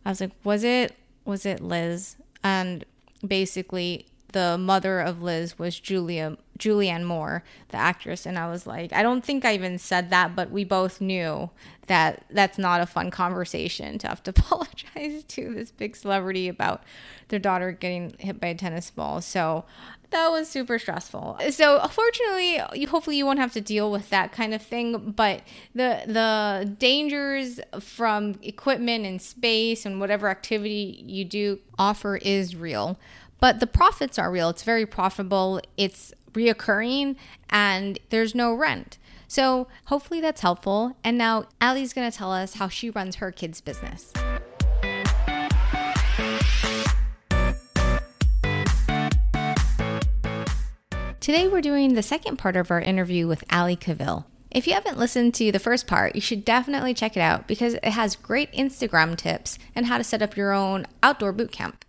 I 0.04 0.10
was 0.10 0.20
like, 0.20 0.32
"Was 0.44 0.64
it 0.64 0.96
was 1.24 1.44
it 1.44 1.60
Liz?" 1.60 2.16
And 2.42 2.84
basically 3.26 4.06
the 4.32 4.56
mother 4.58 5.00
of 5.00 5.22
Liz 5.22 5.58
was 5.58 5.78
Julia 5.78 6.36
Julianne 6.60 7.04
Moore, 7.04 7.42
the 7.68 7.76
actress, 7.76 8.26
and 8.26 8.38
I 8.38 8.48
was 8.48 8.66
like, 8.66 8.92
I 8.92 9.02
don't 9.02 9.24
think 9.24 9.44
I 9.44 9.54
even 9.54 9.78
said 9.78 10.10
that, 10.10 10.36
but 10.36 10.50
we 10.50 10.62
both 10.62 11.00
knew 11.00 11.50
that 11.86 12.24
that's 12.30 12.56
not 12.58 12.80
a 12.80 12.86
fun 12.86 13.10
conversation 13.10 13.98
to 13.98 14.06
have 14.06 14.22
to 14.22 14.30
apologize 14.36 15.24
to 15.24 15.52
this 15.52 15.72
big 15.72 15.96
celebrity 15.96 16.48
about 16.48 16.84
their 17.28 17.40
daughter 17.40 17.72
getting 17.72 18.14
hit 18.18 18.40
by 18.40 18.48
a 18.48 18.54
tennis 18.54 18.90
ball. 18.90 19.20
So 19.20 19.64
that 20.10 20.28
was 20.28 20.48
super 20.48 20.78
stressful. 20.78 21.38
So 21.50 21.80
fortunately, 21.88 22.60
you 22.74 22.88
hopefully 22.88 23.16
you 23.16 23.26
won't 23.26 23.38
have 23.38 23.52
to 23.52 23.60
deal 23.60 23.90
with 23.90 24.10
that 24.10 24.32
kind 24.32 24.54
of 24.54 24.62
thing, 24.62 25.12
but 25.16 25.42
the 25.74 26.02
the 26.06 26.76
dangers 26.78 27.60
from 27.80 28.36
equipment 28.42 29.06
and 29.06 29.20
space 29.22 29.86
and 29.86 30.00
whatever 30.00 30.28
activity 30.28 31.02
you 31.06 31.24
do 31.24 31.60
offer 31.78 32.16
is 32.16 32.54
real. 32.54 32.98
But 33.40 33.58
the 33.58 33.66
profits 33.66 34.18
are 34.18 34.30
real. 34.30 34.50
It's 34.50 34.62
very 34.62 34.84
profitable. 34.84 35.60
It's 35.76 36.12
reoccurring 36.32 37.16
and 37.48 37.98
there's 38.10 38.34
no 38.34 38.54
rent. 38.54 38.98
So 39.28 39.68
hopefully 39.84 40.20
that's 40.20 40.40
helpful. 40.40 40.96
And 41.04 41.16
now 41.16 41.44
Allie's 41.60 41.92
going 41.92 42.10
to 42.10 42.16
tell 42.16 42.32
us 42.32 42.54
how 42.54 42.68
she 42.68 42.90
runs 42.90 43.16
her 43.16 43.30
kids' 43.30 43.60
business. 43.60 44.12
Today 51.20 51.46
we're 51.46 51.60
doing 51.60 51.94
the 51.94 52.02
second 52.02 52.38
part 52.38 52.56
of 52.56 52.70
our 52.70 52.80
interview 52.80 53.28
with 53.28 53.44
Allie 53.50 53.76
Cavill. 53.76 54.24
If 54.50 54.66
you 54.66 54.74
haven't 54.74 54.98
listened 54.98 55.34
to 55.34 55.52
the 55.52 55.60
first 55.60 55.86
part, 55.86 56.16
you 56.16 56.20
should 56.20 56.44
definitely 56.44 56.92
check 56.92 57.16
it 57.16 57.20
out 57.20 57.46
because 57.46 57.74
it 57.74 57.84
has 57.84 58.16
great 58.16 58.50
Instagram 58.52 59.16
tips 59.16 59.56
and 59.76 59.86
how 59.86 59.98
to 59.98 60.02
set 60.02 60.22
up 60.22 60.36
your 60.36 60.52
own 60.52 60.86
outdoor 61.04 61.30
boot 61.32 61.52
camp. 61.52 61.84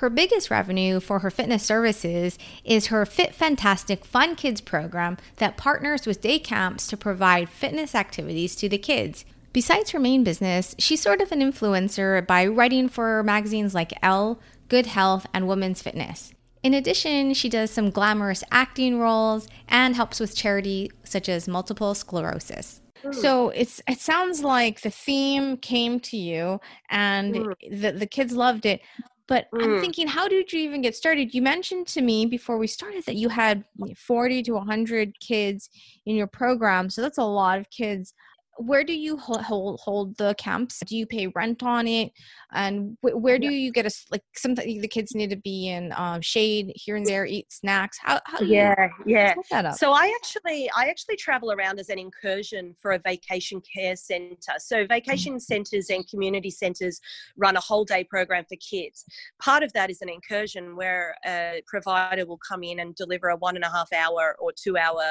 Her 0.00 0.10
biggest 0.10 0.50
revenue 0.50 1.00
for 1.00 1.20
her 1.20 1.30
fitness 1.30 1.62
services 1.62 2.38
is 2.64 2.88
her 2.88 3.06
Fit 3.06 3.34
Fantastic 3.34 4.04
Fun 4.04 4.36
Kids 4.36 4.60
program 4.60 5.16
that 5.36 5.56
partners 5.56 6.06
with 6.06 6.20
day 6.20 6.38
camps 6.38 6.86
to 6.88 6.98
provide 6.98 7.48
fitness 7.48 7.94
activities 7.94 8.54
to 8.56 8.68
the 8.68 8.76
kids. 8.76 9.24
Besides 9.54 9.92
her 9.92 9.98
main 9.98 10.22
business, 10.22 10.74
she's 10.78 11.00
sort 11.00 11.22
of 11.22 11.32
an 11.32 11.40
influencer 11.40 12.26
by 12.26 12.46
writing 12.46 12.90
for 12.90 13.22
magazines 13.22 13.74
like 13.74 13.94
Elle, 14.02 14.38
Good 14.68 14.84
Health, 14.84 15.26
and 15.32 15.48
Women's 15.48 15.80
Fitness. 15.80 16.34
In 16.62 16.74
addition, 16.74 17.32
she 17.32 17.48
does 17.48 17.70
some 17.70 17.88
glamorous 17.88 18.44
acting 18.50 18.98
roles 18.98 19.48
and 19.66 19.96
helps 19.96 20.20
with 20.20 20.36
charity 20.36 20.90
such 21.04 21.26
as 21.26 21.48
multiple 21.48 21.94
sclerosis. 21.94 22.82
So 23.12 23.50
it's 23.50 23.80
it 23.88 24.00
sounds 24.00 24.42
like 24.42 24.80
the 24.80 24.90
theme 24.90 25.58
came 25.58 26.00
to 26.00 26.16
you 26.16 26.60
and 26.90 27.34
mm. 27.34 27.80
the, 27.80 27.92
the 27.92 28.06
kids 28.06 28.32
loved 28.34 28.66
it. 28.66 28.80
But 29.28 29.50
mm. 29.50 29.62
I'm 29.62 29.80
thinking, 29.80 30.06
how 30.06 30.28
did 30.28 30.52
you 30.52 30.60
even 30.60 30.82
get 30.82 30.94
started? 30.94 31.34
You 31.34 31.42
mentioned 31.42 31.86
to 31.88 32.02
me 32.02 32.26
before 32.26 32.58
we 32.58 32.66
started 32.66 33.04
that 33.06 33.16
you 33.16 33.28
had 33.28 33.64
40 33.96 34.42
to 34.44 34.52
100 34.52 35.18
kids 35.20 35.70
in 36.04 36.16
your 36.16 36.28
program. 36.28 36.90
So 36.90 37.02
that's 37.02 37.18
a 37.18 37.24
lot 37.24 37.58
of 37.58 37.68
kids 37.70 38.14
where 38.58 38.84
do 38.84 38.92
you 38.92 39.16
hold 39.16 39.80
hold 39.80 40.16
the 40.16 40.34
camps? 40.38 40.80
Do 40.86 40.96
you 40.96 41.06
pay 41.06 41.28
rent 41.28 41.62
on 41.62 41.86
it? 41.86 42.12
And 42.52 42.96
wh- 43.00 43.20
where 43.20 43.38
do 43.38 43.48
you 43.48 43.72
get 43.72 43.86
a 43.86 43.90
like 44.10 44.22
something 44.34 44.80
the 44.80 44.88
kids 44.88 45.14
need 45.14 45.30
to 45.30 45.36
be 45.36 45.68
in 45.68 45.92
um, 45.96 46.20
shade 46.20 46.72
here 46.74 46.96
and 46.96 47.06
there 47.06 47.26
eat 47.26 47.52
snacks? 47.52 47.98
How, 48.00 48.20
how 48.24 48.40
yeah 48.40 48.88
yeah. 49.04 49.34
so 49.72 49.92
i 49.92 50.12
actually 50.14 50.70
i 50.76 50.86
actually 50.86 51.16
travel 51.16 51.52
around 51.52 51.78
as 51.78 51.88
an 51.88 51.98
incursion 51.98 52.74
for 52.80 52.92
a 52.92 52.98
vacation 52.98 53.60
care 53.60 53.96
center. 53.96 54.36
So 54.58 54.84
mm. 54.84 54.88
vacation 54.88 55.40
centers 55.40 55.90
and 55.90 56.06
community 56.08 56.50
centers 56.50 57.00
run 57.36 57.56
a 57.56 57.60
whole 57.60 57.84
day 57.84 58.04
program 58.04 58.44
for 58.48 58.56
kids. 58.56 59.04
Part 59.40 59.62
of 59.62 59.72
that 59.74 59.90
is 59.90 60.02
an 60.02 60.08
incursion 60.08 60.76
where 60.76 61.16
a 61.26 61.62
provider 61.66 62.26
will 62.26 62.38
come 62.38 62.62
in 62.62 62.80
and 62.80 62.94
deliver 62.94 63.28
a 63.28 63.36
one 63.36 63.56
and 63.56 63.64
a 63.64 63.70
half 63.70 63.92
hour 63.92 64.36
or 64.38 64.52
two 64.52 64.76
hour 64.76 65.02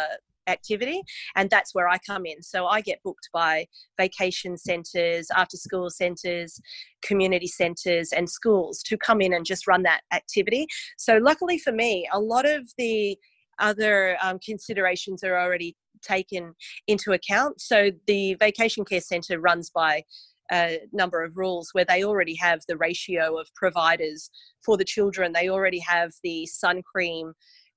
activity 0.47 1.01
and 1.35 1.49
that's 1.49 1.73
where 1.73 1.87
i 1.87 1.97
come 2.07 2.25
in. 2.25 2.41
So 2.41 2.67
i 2.67 2.81
get 2.81 3.03
booked 3.03 3.29
by 3.33 3.67
vacation 3.99 4.57
centres 4.57 5.27
after 5.35 5.57
school 5.57 5.89
centres 5.89 6.59
community 7.03 7.47
centres 7.47 8.11
and 8.11 8.29
schools 8.29 8.81
to 8.83 8.97
come 8.97 9.21
in 9.21 9.33
and 9.33 9.45
just 9.45 9.67
run 9.67 9.83
that 9.83 10.01
activity. 10.11 10.67
So 10.97 11.17
luckily 11.17 11.57
for 11.57 11.71
me 11.71 12.07
a 12.11 12.19
lot 12.19 12.45
of 12.47 12.69
the 12.77 13.17
other 13.59 14.17
um, 14.21 14.37
considerations 14.43 15.23
are 15.23 15.39
already 15.39 15.75
taken 16.01 16.53
into 16.87 17.13
account. 17.13 17.61
So 17.61 17.91
the 18.07 18.35
vacation 18.35 18.85
care 18.85 19.01
centre 19.01 19.39
runs 19.39 19.69
by 19.69 20.03
a 20.51 20.79
number 20.91 21.23
of 21.23 21.35
rules 21.35 21.69
where 21.73 21.85
they 21.85 22.03
already 22.03 22.35
have 22.35 22.61
the 22.67 22.77
ratio 22.77 23.39
of 23.39 23.47
providers 23.55 24.29
for 24.63 24.77
the 24.77 24.85
children. 24.85 25.33
They 25.33 25.49
already 25.49 25.79
have 25.79 26.11
the 26.23 26.45
sun 26.45 26.81
cream 26.83 27.33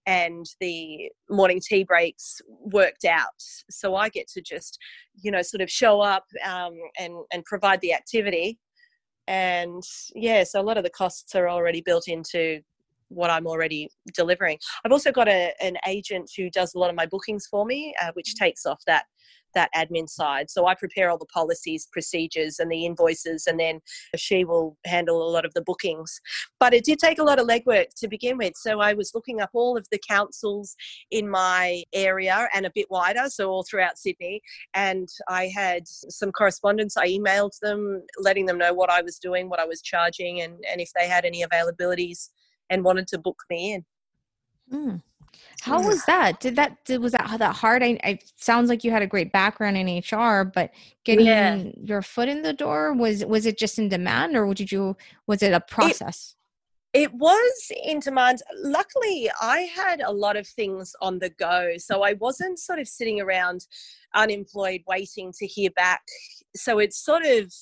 and 0.08 0.46
the 0.58 1.10
morning 1.28 1.60
tea 1.62 1.84
breaks 1.84 2.40
worked 2.48 3.04
out. 3.04 3.42
So 3.70 3.94
I 3.94 4.08
get 4.08 4.26
to 4.28 4.40
just, 4.40 4.78
you 5.22 5.30
know, 5.30 5.42
sort 5.42 5.60
of 5.60 5.70
show 5.70 6.00
up 6.00 6.24
um, 6.44 6.74
and 6.98 7.14
and 7.30 7.44
provide 7.44 7.80
the 7.82 7.92
activity, 7.92 8.58
and 9.26 9.82
yeah, 10.14 10.42
so 10.44 10.60
a 10.60 10.62
lot 10.68 10.78
of 10.78 10.84
the 10.84 10.90
costs 10.90 11.34
are 11.34 11.48
already 11.48 11.82
built 11.82 12.08
into 12.08 12.60
what 13.08 13.30
I'm 13.30 13.46
already 13.46 13.90
delivering. 14.14 14.58
I've 14.84 14.92
also 14.92 15.12
got 15.12 15.28
a, 15.28 15.52
an 15.60 15.76
agent 15.86 16.30
who 16.36 16.50
does 16.50 16.74
a 16.74 16.78
lot 16.78 16.90
of 16.90 16.96
my 16.96 17.06
bookings 17.06 17.46
for 17.50 17.64
me, 17.64 17.94
uh, 18.02 18.10
which 18.14 18.34
mm. 18.34 18.38
takes 18.38 18.66
off 18.66 18.80
that 18.86 19.04
that 19.58 19.70
admin 19.74 20.08
side. 20.08 20.48
So 20.50 20.66
I 20.66 20.74
prepare 20.74 21.10
all 21.10 21.18
the 21.18 21.26
policies, 21.26 21.88
procedures, 21.90 22.60
and 22.60 22.70
the 22.70 22.86
invoices, 22.86 23.46
and 23.46 23.58
then 23.58 23.80
she 24.16 24.44
will 24.44 24.76
handle 24.86 25.28
a 25.28 25.30
lot 25.30 25.44
of 25.44 25.52
the 25.54 25.62
bookings. 25.62 26.20
But 26.60 26.74
it 26.74 26.84
did 26.84 26.98
take 26.98 27.18
a 27.18 27.24
lot 27.24 27.40
of 27.40 27.46
legwork 27.46 27.86
to 27.96 28.08
begin 28.08 28.38
with. 28.38 28.54
So 28.56 28.80
I 28.80 28.94
was 28.94 29.12
looking 29.14 29.40
up 29.40 29.50
all 29.52 29.76
of 29.76 29.86
the 29.90 30.00
councils 30.08 30.76
in 31.10 31.28
my 31.28 31.82
area 31.92 32.48
and 32.54 32.66
a 32.66 32.72
bit 32.74 32.86
wider, 32.88 33.28
so 33.28 33.50
all 33.50 33.64
throughout 33.64 33.98
Sydney. 33.98 34.40
And 34.74 35.08
I 35.28 35.50
had 35.54 35.82
some 35.86 36.30
correspondence. 36.30 36.96
I 36.96 37.08
emailed 37.08 37.58
them, 37.60 38.02
letting 38.18 38.46
them 38.46 38.58
know 38.58 38.72
what 38.72 38.90
I 38.90 39.02
was 39.02 39.18
doing, 39.18 39.48
what 39.48 39.60
I 39.60 39.66
was 39.66 39.82
charging, 39.82 40.42
and, 40.42 40.54
and 40.70 40.80
if 40.80 40.90
they 40.96 41.08
had 41.08 41.24
any 41.24 41.44
availabilities 41.44 42.28
and 42.70 42.84
wanted 42.84 43.08
to 43.08 43.18
book 43.18 43.42
me 43.50 43.74
in. 43.74 43.84
Mm. 44.72 45.02
How 45.60 45.82
was 45.82 46.04
that? 46.06 46.40
Did 46.40 46.56
that 46.56 46.84
did, 46.84 47.00
was 47.00 47.12
that 47.12 47.38
that 47.38 47.56
hard? 47.56 47.82
I, 47.82 47.98
I 48.04 48.18
sounds 48.36 48.68
like 48.68 48.84
you 48.84 48.90
had 48.90 49.02
a 49.02 49.06
great 49.06 49.32
background 49.32 49.76
in 49.76 49.98
HR, 49.98 50.44
but 50.44 50.70
getting 51.04 51.26
yeah. 51.26 51.62
your 51.82 52.02
foot 52.02 52.28
in 52.28 52.42
the 52.42 52.52
door 52.52 52.92
was 52.92 53.24
was 53.24 53.46
it 53.46 53.58
just 53.58 53.78
in 53.78 53.88
demand, 53.88 54.36
or 54.36 54.52
did 54.54 54.70
you 54.70 54.96
was 55.26 55.42
it 55.42 55.52
a 55.52 55.60
process? 55.60 56.34
It, 56.94 57.02
it 57.02 57.14
was 57.14 57.72
in 57.84 58.00
demand. 58.00 58.42
Luckily, 58.56 59.30
I 59.40 59.60
had 59.74 60.00
a 60.00 60.12
lot 60.12 60.36
of 60.36 60.46
things 60.46 60.94
on 61.02 61.18
the 61.18 61.30
go, 61.30 61.72
so 61.76 62.02
I 62.02 62.14
wasn't 62.14 62.58
sort 62.58 62.78
of 62.78 62.88
sitting 62.88 63.20
around 63.20 63.66
unemployed 64.14 64.82
waiting 64.86 65.32
to 65.38 65.46
hear 65.46 65.70
back. 65.70 66.02
So 66.56 66.78
it 66.78 66.94
sort 66.94 67.24
of 67.26 67.52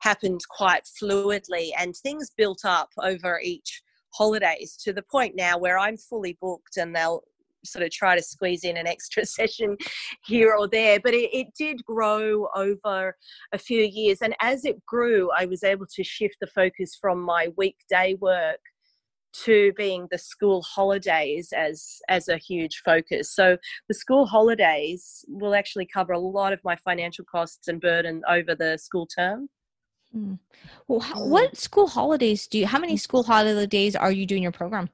happened 0.00 0.40
quite 0.50 0.84
fluidly, 1.00 1.70
and 1.78 1.96
things 1.96 2.30
built 2.36 2.64
up 2.64 2.90
over 2.98 3.40
each 3.40 3.82
holidays 4.14 4.76
to 4.84 4.92
the 4.92 5.02
point 5.02 5.34
now 5.36 5.58
where 5.58 5.78
I'm 5.78 5.96
fully 5.96 6.38
booked 6.40 6.76
and 6.76 6.94
they'll 6.94 7.22
sort 7.64 7.84
of 7.84 7.90
try 7.90 8.14
to 8.14 8.22
squeeze 8.22 8.64
in 8.64 8.76
an 8.76 8.86
extra 8.86 9.24
session 9.38 9.76
here 10.24 10.54
or 10.54 10.68
there. 10.68 11.00
But 11.00 11.14
it, 11.14 11.30
it 11.34 11.48
did 11.58 11.84
grow 11.84 12.48
over 12.54 13.16
a 13.52 13.58
few 13.58 13.80
years. 13.80 14.18
And 14.22 14.34
as 14.40 14.64
it 14.64 14.84
grew, 14.86 15.30
I 15.36 15.46
was 15.46 15.64
able 15.64 15.86
to 15.94 16.04
shift 16.04 16.36
the 16.40 16.46
focus 16.46 16.96
from 17.00 17.20
my 17.20 17.48
weekday 17.56 18.14
work 18.20 18.60
to 19.42 19.72
being 19.76 20.06
the 20.10 20.18
school 20.18 20.62
holidays 20.62 21.52
as 21.56 21.98
as 22.08 22.28
a 22.28 22.36
huge 22.36 22.82
focus 22.84 23.34
so 23.34 23.56
the 23.88 23.94
school 23.94 24.26
holidays 24.26 25.24
will 25.26 25.56
actually 25.56 25.88
cover 25.92 26.12
a 26.12 26.18
lot 26.18 26.52
of 26.52 26.60
my 26.62 26.76
financial 26.76 27.24
costs 27.24 27.66
and 27.66 27.80
burden 27.80 28.22
over 28.28 28.54
the 28.54 28.78
school 28.78 29.06
term 29.06 29.48
Hmm. 30.14 30.34
Well, 30.86 31.00
how, 31.00 31.16
mm. 31.16 31.28
what 31.28 31.56
school 31.56 31.88
holidays 31.88 32.46
do 32.46 32.58
you? 32.58 32.66
How 32.66 32.78
many 32.78 32.96
school 32.96 33.24
holidays 33.24 33.96
are 33.96 34.12
you 34.12 34.26
doing 34.26 34.44
your 34.44 34.52
program? 34.52 34.88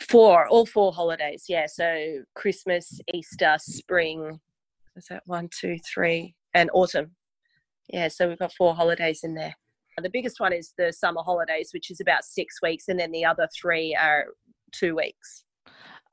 Four, 0.00 0.46
all 0.48 0.66
four 0.66 0.92
holidays. 0.92 1.46
Yeah, 1.48 1.66
so 1.66 2.22
Christmas, 2.34 3.00
Easter, 3.14 3.56
spring. 3.58 4.38
Is 4.96 5.06
that 5.06 5.22
one, 5.24 5.48
two, 5.48 5.78
three, 5.78 6.34
and 6.52 6.68
autumn? 6.74 7.12
Yeah, 7.88 8.08
so 8.08 8.28
we've 8.28 8.38
got 8.38 8.52
four 8.52 8.74
holidays 8.74 9.20
in 9.22 9.34
there. 9.34 9.54
The 10.02 10.10
biggest 10.10 10.40
one 10.40 10.52
is 10.52 10.74
the 10.76 10.92
summer 10.92 11.22
holidays, 11.22 11.70
which 11.72 11.90
is 11.90 12.00
about 12.00 12.24
six 12.24 12.60
weeks, 12.62 12.88
and 12.88 12.98
then 12.98 13.12
the 13.12 13.24
other 13.24 13.48
three 13.58 13.94
are 13.94 14.26
two 14.72 14.94
weeks. 14.94 15.44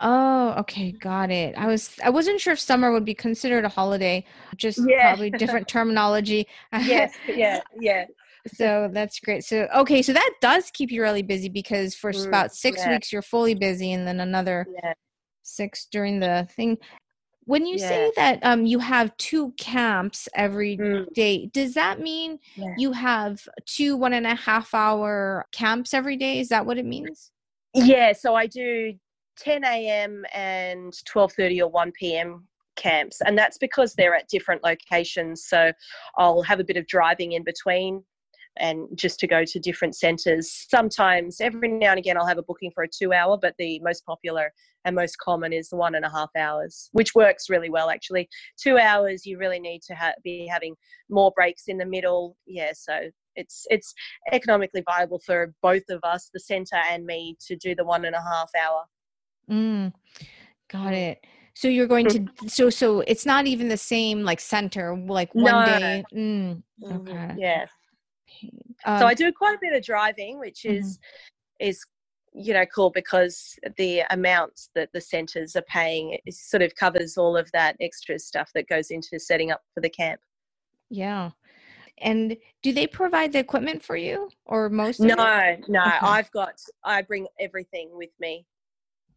Oh, 0.01 0.53
okay, 0.59 0.93
got 0.93 1.29
it. 1.29 1.55
I 1.57 1.67
was 1.67 1.97
I 2.03 2.09
wasn't 2.09 2.39
sure 2.39 2.53
if 2.53 2.59
summer 2.59 2.91
would 2.91 3.03
be 3.03 3.13
considered 3.13 3.65
a 3.65 3.69
holiday, 3.69 4.25
just 4.55 4.79
yeah. 4.87 5.09
probably 5.09 5.29
different 5.37 5.67
terminology. 5.67 6.47
yes, 6.71 7.13
yeah, 7.27 7.61
yeah. 7.79 8.05
So 8.47 8.89
that's 8.93 9.19
great. 9.19 9.43
So 9.43 9.67
okay, 9.75 10.01
so 10.01 10.13
that 10.13 10.31
does 10.39 10.71
keep 10.71 10.91
you 10.91 11.01
really 11.01 11.21
busy 11.21 11.49
because 11.49 11.95
for 11.95 12.13
mm, 12.13 12.27
about 12.27 12.53
six 12.53 12.79
yeah. 12.79 12.93
weeks 12.93 13.11
you're 13.11 13.21
fully 13.21 13.55
busy, 13.55 13.91
and 13.91 14.07
then 14.07 14.21
another 14.21 14.65
yeah. 14.81 14.93
six 15.43 15.87
during 15.91 16.19
the 16.19 16.47
thing. 16.55 16.77
When 17.43 17.65
you 17.65 17.79
say 17.79 18.11
that 18.15 18.39
um, 18.43 18.67
you 18.67 18.77
have 18.77 19.17
two 19.17 19.53
camps 19.57 20.29
every 20.35 20.77
mm. 20.77 21.11
day, 21.13 21.47
does 21.47 21.73
that 21.73 21.99
mean 21.99 22.37
you 22.77 22.91
have 22.91 23.41
two 23.65 23.97
one 23.97 24.13
and 24.13 24.27
a 24.27 24.35
half 24.35 24.73
hour 24.75 25.47
camps 25.51 25.95
every 25.95 26.15
day? 26.15 26.39
Is 26.39 26.49
that 26.49 26.67
what 26.67 26.77
it 26.77 26.85
means? 26.85 27.31
Yeah, 27.73 28.13
so 28.13 28.35
I 28.35 28.45
do 28.45 28.93
10 29.39 29.63
a.m. 29.63 30.25
and 30.33 30.93
12:30 31.05 31.61
or 31.61 31.67
1 31.69 31.91
p.m. 31.93 32.47
camps, 32.75 33.21
and 33.25 33.37
that's 33.37 33.57
because 33.57 33.93
they're 33.93 34.15
at 34.15 34.27
different 34.27 34.63
locations. 34.63 35.45
So 35.45 35.71
I'll 36.17 36.41
have 36.43 36.59
a 36.59 36.63
bit 36.63 36.77
of 36.77 36.87
driving 36.87 37.33
in 37.33 37.43
between, 37.43 38.03
and 38.57 38.87
just 38.95 39.19
to 39.21 39.27
go 39.27 39.45
to 39.45 39.59
different 39.59 39.95
centres. 39.95 40.67
Sometimes, 40.69 41.41
every 41.41 41.69
now 41.69 41.91
and 41.91 41.99
again, 41.99 42.17
I'll 42.17 42.27
have 42.27 42.37
a 42.37 42.43
booking 42.43 42.71
for 42.73 42.83
a 42.83 42.87
two-hour, 42.87 43.37
but 43.41 43.55
the 43.57 43.79
most 43.79 44.05
popular 44.05 44.51
and 44.85 44.95
most 44.95 45.17
common 45.17 45.53
is 45.53 45.69
the 45.69 45.75
one 45.75 45.95
and 45.95 46.05
a 46.05 46.09
half 46.09 46.29
hours, 46.37 46.89
which 46.93 47.15
works 47.15 47.49
really 47.49 47.69
well 47.69 47.89
actually. 47.89 48.29
Two 48.61 48.77
hours, 48.77 49.25
you 49.25 49.37
really 49.37 49.59
need 49.59 49.81
to 49.83 49.95
ha- 49.95 50.13
be 50.23 50.47
having 50.47 50.75
more 51.09 51.31
breaks 51.35 51.63
in 51.67 51.77
the 51.77 51.85
middle. 51.85 52.35
Yeah, 52.45 52.71
so 52.73 53.09
it's 53.35 53.65
it's 53.69 53.93
economically 54.31 54.83
viable 54.85 55.21
for 55.25 55.53
both 55.61 55.83
of 55.89 55.99
us, 56.03 56.29
the 56.33 56.39
centre 56.39 56.81
and 56.91 57.05
me, 57.05 57.37
to 57.47 57.55
do 57.55 57.75
the 57.75 57.85
one 57.85 58.05
and 58.05 58.15
a 58.15 58.21
half 58.21 58.49
hour. 58.59 58.83
Mm, 59.49 59.93
got 60.71 60.93
it. 60.93 61.25
So 61.55 61.67
you're 61.67 61.87
going 61.87 62.07
to 62.07 62.25
so 62.47 62.69
so 62.69 63.01
it's 63.01 63.25
not 63.25 63.47
even 63.47 63.67
the 63.67 63.77
same 63.77 64.23
like 64.23 64.39
center 64.39 64.95
like 64.95 65.33
one 65.35 65.45
no. 65.45 65.65
day. 65.65 66.03
Mm, 66.13 66.63
mm-hmm. 66.81 67.09
okay. 67.09 67.35
Yeah. 67.37 67.65
Um, 68.85 68.99
so 68.99 69.07
I 69.07 69.13
do 69.13 69.31
quite 69.31 69.55
a 69.55 69.59
bit 69.61 69.73
of 69.73 69.83
driving, 69.83 70.39
which 70.39 70.65
is 70.65 70.97
mm-hmm. 70.97 71.67
is 71.67 71.85
you 72.33 72.53
know 72.53 72.65
cool 72.73 72.91
because 72.91 73.55
the 73.77 74.03
amounts 74.11 74.69
that 74.75 74.89
the 74.93 75.01
centers 75.01 75.55
are 75.55 75.63
paying 75.63 76.17
sort 76.29 76.61
of 76.61 76.75
covers 76.75 77.17
all 77.17 77.35
of 77.35 77.51
that 77.51 77.75
extra 77.81 78.19
stuff 78.19 78.51
that 78.53 78.67
goes 78.67 78.91
into 78.91 79.19
setting 79.19 79.51
up 79.51 79.61
for 79.73 79.81
the 79.81 79.89
camp. 79.89 80.21
Yeah. 80.89 81.31
And 82.01 82.37
do 82.63 82.71
they 82.71 82.87
provide 82.87 83.33
the 83.33 83.39
equipment 83.39 83.83
for 83.83 83.97
you 83.97 84.29
or 84.45 84.69
most? 84.69 85.01
No, 85.01 85.57
no. 85.67 85.81
Okay. 85.81 85.97
I've 86.01 86.31
got 86.31 86.53
I 86.85 87.01
bring 87.01 87.27
everything 87.39 87.89
with 87.91 88.11
me. 88.19 88.45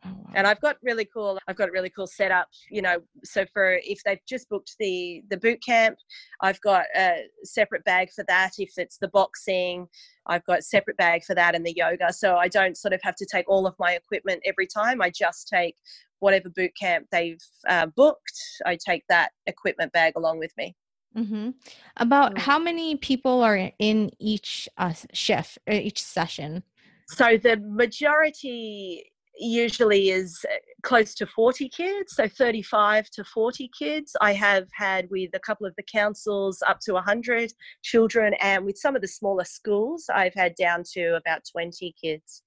Oh, 0.04 0.10
wow. 0.10 0.32
And 0.34 0.46
I've 0.46 0.60
got 0.60 0.76
really 0.82 1.04
cool. 1.04 1.38
I've 1.46 1.56
got 1.56 1.68
a 1.68 1.72
really 1.72 1.90
cool 1.90 2.06
setup. 2.06 2.48
You 2.70 2.82
know, 2.82 2.98
so 3.24 3.44
for 3.52 3.78
if 3.82 4.02
they've 4.04 4.18
just 4.28 4.48
booked 4.48 4.74
the 4.78 5.22
the 5.30 5.36
boot 5.36 5.60
camp, 5.64 5.96
I've 6.40 6.60
got 6.60 6.86
a 6.96 7.24
separate 7.44 7.84
bag 7.84 8.10
for 8.14 8.24
that. 8.28 8.52
If 8.58 8.72
it's 8.76 8.98
the 8.98 9.08
boxing, 9.08 9.86
I've 10.26 10.44
got 10.44 10.60
a 10.60 10.62
separate 10.62 10.96
bag 10.96 11.22
for 11.24 11.34
that 11.34 11.54
and 11.54 11.64
the 11.64 11.74
yoga. 11.76 12.12
So 12.12 12.36
I 12.36 12.48
don't 12.48 12.76
sort 12.76 12.94
of 12.94 13.00
have 13.02 13.16
to 13.16 13.26
take 13.30 13.48
all 13.48 13.66
of 13.66 13.74
my 13.78 13.92
equipment 13.92 14.42
every 14.44 14.66
time. 14.66 15.00
I 15.00 15.10
just 15.10 15.48
take 15.48 15.76
whatever 16.18 16.48
boot 16.48 16.72
camp 16.80 17.06
they've 17.10 17.42
uh, 17.68 17.86
booked. 17.86 18.40
I 18.64 18.76
take 18.76 19.04
that 19.08 19.30
equipment 19.46 19.92
bag 19.92 20.14
along 20.16 20.38
with 20.38 20.52
me. 20.56 20.74
Mm-hmm. 21.16 21.50
About 21.98 22.34
mm. 22.34 22.38
how 22.38 22.58
many 22.58 22.96
people 22.96 23.42
are 23.42 23.70
in 23.78 24.10
each 24.18 24.68
uh, 24.78 24.94
shift, 25.12 25.58
uh, 25.70 25.74
each 25.74 26.02
session? 26.02 26.62
So 27.08 27.36
the 27.36 27.58
majority 27.58 29.11
usually 29.42 30.10
is 30.10 30.44
uh, 30.50 30.54
close 30.82 31.14
to 31.14 31.26
40 31.26 31.68
kids, 31.68 32.14
so 32.14 32.28
35 32.28 33.10
to 33.10 33.24
40 33.24 33.70
kids. 33.76 34.16
I 34.20 34.32
have 34.32 34.68
had 34.72 35.08
with 35.10 35.30
a 35.34 35.40
couple 35.40 35.66
of 35.66 35.74
the 35.76 35.82
councils 35.82 36.62
up 36.66 36.80
to 36.82 36.94
100 36.94 37.52
children, 37.82 38.34
and 38.40 38.64
with 38.64 38.78
some 38.78 38.96
of 38.96 39.02
the 39.02 39.08
smaller 39.08 39.44
schools, 39.44 40.06
I've 40.12 40.34
had 40.34 40.54
down 40.54 40.82
to 40.94 41.16
about 41.16 41.42
20 41.50 41.94
kids. 42.00 42.42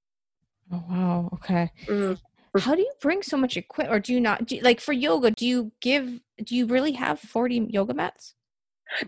Oh, 0.71 0.83
wow. 0.89 1.29
Okay. 1.33 1.71
Mm. 1.85 2.19
How 2.57 2.73
do 2.73 2.81
you 2.81 2.91
bring 3.01 3.21
so 3.21 3.35
much 3.35 3.57
equipment, 3.57 3.95
or 3.95 3.99
do 3.99 4.13
you 4.13 4.21
not? 4.21 4.45
Do 4.45 4.55
you, 4.55 4.61
like 4.61 4.79
for 4.79 4.93
yoga, 4.93 5.31
do 5.31 5.45
you 5.45 5.71
give, 5.81 6.21
do 6.43 6.55
you 6.55 6.65
really 6.67 6.93
have 6.93 7.19
40 7.19 7.67
yoga 7.69 7.93
mats? 7.93 8.33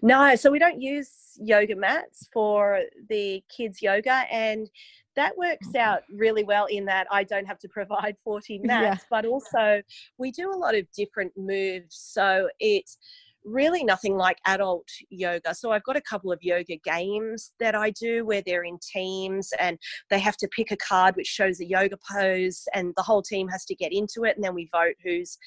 No, 0.01 0.35
so 0.35 0.51
we 0.51 0.59
don't 0.59 0.81
use 0.81 1.09
yoga 1.37 1.75
mats 1.75 2.27
for 2.33 2.81
the 3.09 3.43
kids' 3.55 3.81
yoga, 3.81 4.25
and 4.31 4.69
that 5.17 5.37
works 5.37 5.67
mm-hmm. 5.67 5.77
out 5.77 6.03
really 6.09 6.43
well 6.43 6.67
in 6.67 6.85
that 6.85 7.07
I 7.11 7.25
don't 7.25 7.45
have 7.45 7.59
to 7.59 7.67
provide 7.67 8.15
40 8.23 8.59
mats, 8.63 9.01
yeah. 9.01 9.07
but 9.09 9.25
also 9.25 9.81
we 10.17 10.31
do 10.31 10.51
a 10.51 10.55
lot 10.55 10.75
of 10.75 10.85
different 10.95 11.33
moves. 11.35 11.95
So 11.95 12.47
it's 12.59 12.97
really 13.43 13.83
nothing 13.83 14.15
like 14.15 14.37
adult 14.45 14.87
yoga. 15.09 15.55
So 15.55 15.71
I've 15.71 15.83
got 15.83 15.95
a 15.95 16.01
couple 16.01 16.31
of 16.31 16.39
yoga 16.41 16.77
games 16.83 17.53
that 17.59 17.75
I 17.75 17.91
do 17.91 18.25
where 18.25 18.41
they're 18.45 18.65
in 18.65 18.77
teams 18.79 19.51
and 19.59 19.77
they 20.09 20.19
have 20.19 20.37
to 20.37 20.47
pick 20.49 20.71
a 20.71 20.77
card 20.77 21.15
which 21.15 21.27
shows 21.27 21.59
a 21.59 21.65
yoga 21.65 21.97
pose 22.11 22.67
and 22.73 22.93
the 22.97 23.03
whole 23.03 23.21
team 23.21 23.47
has 23.47 23.63
to 23.65 23.75
get 23.75 23.93
into 23.93 24.25
it 24.25 24.35
and 24.35 24.43
then 24.43 24.53
we 24.53 24.69
vote 24.73 24.95
who's 25.01 25.37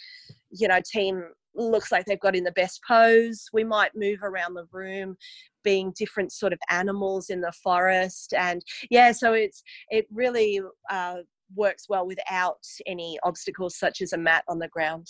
you 0.50 0.66
know 0.66 0.80
team 0.90 1.24
looks 1.54 1.90
like 1.92 2.04
they've 2.04 2.20
got 2.20 2.36
in 2.36 2.44
the 2.44 2.52
best 2.52 2.80
pose. 2.86 3.48
We 3.52 3.64
might 3.64 3.94
move 3.94 4.20
around 4.22 4.54
the 4.54 4.66
room 4.72 5.16
being 5.62 5.92
different 5.96 6.32
sort 6.32 6.52
of 6.52 6.58
animals 6.68 7.30
in 7.30 7.40
the 7.40 7.52
forest 7.62 8.34
and 8.36 8.62
yeah 8.90 9.12
so 9.12 9.32
it's 9.32 9.62
it 9.90 10.06
really 10.10 10.60
uh, 10.90 11.16
works 11.54 11.86
well 11.88 12.06
without 12.06 12.64
any 12.86 13.18
obstacles 13.22 13.76
such 13.76 14.00
as 14.00 14.12
a 14.12 14.18
mat 14.18 14.44
on 14.48 14.58
the 14.58 14.68
ground 14.68 15.06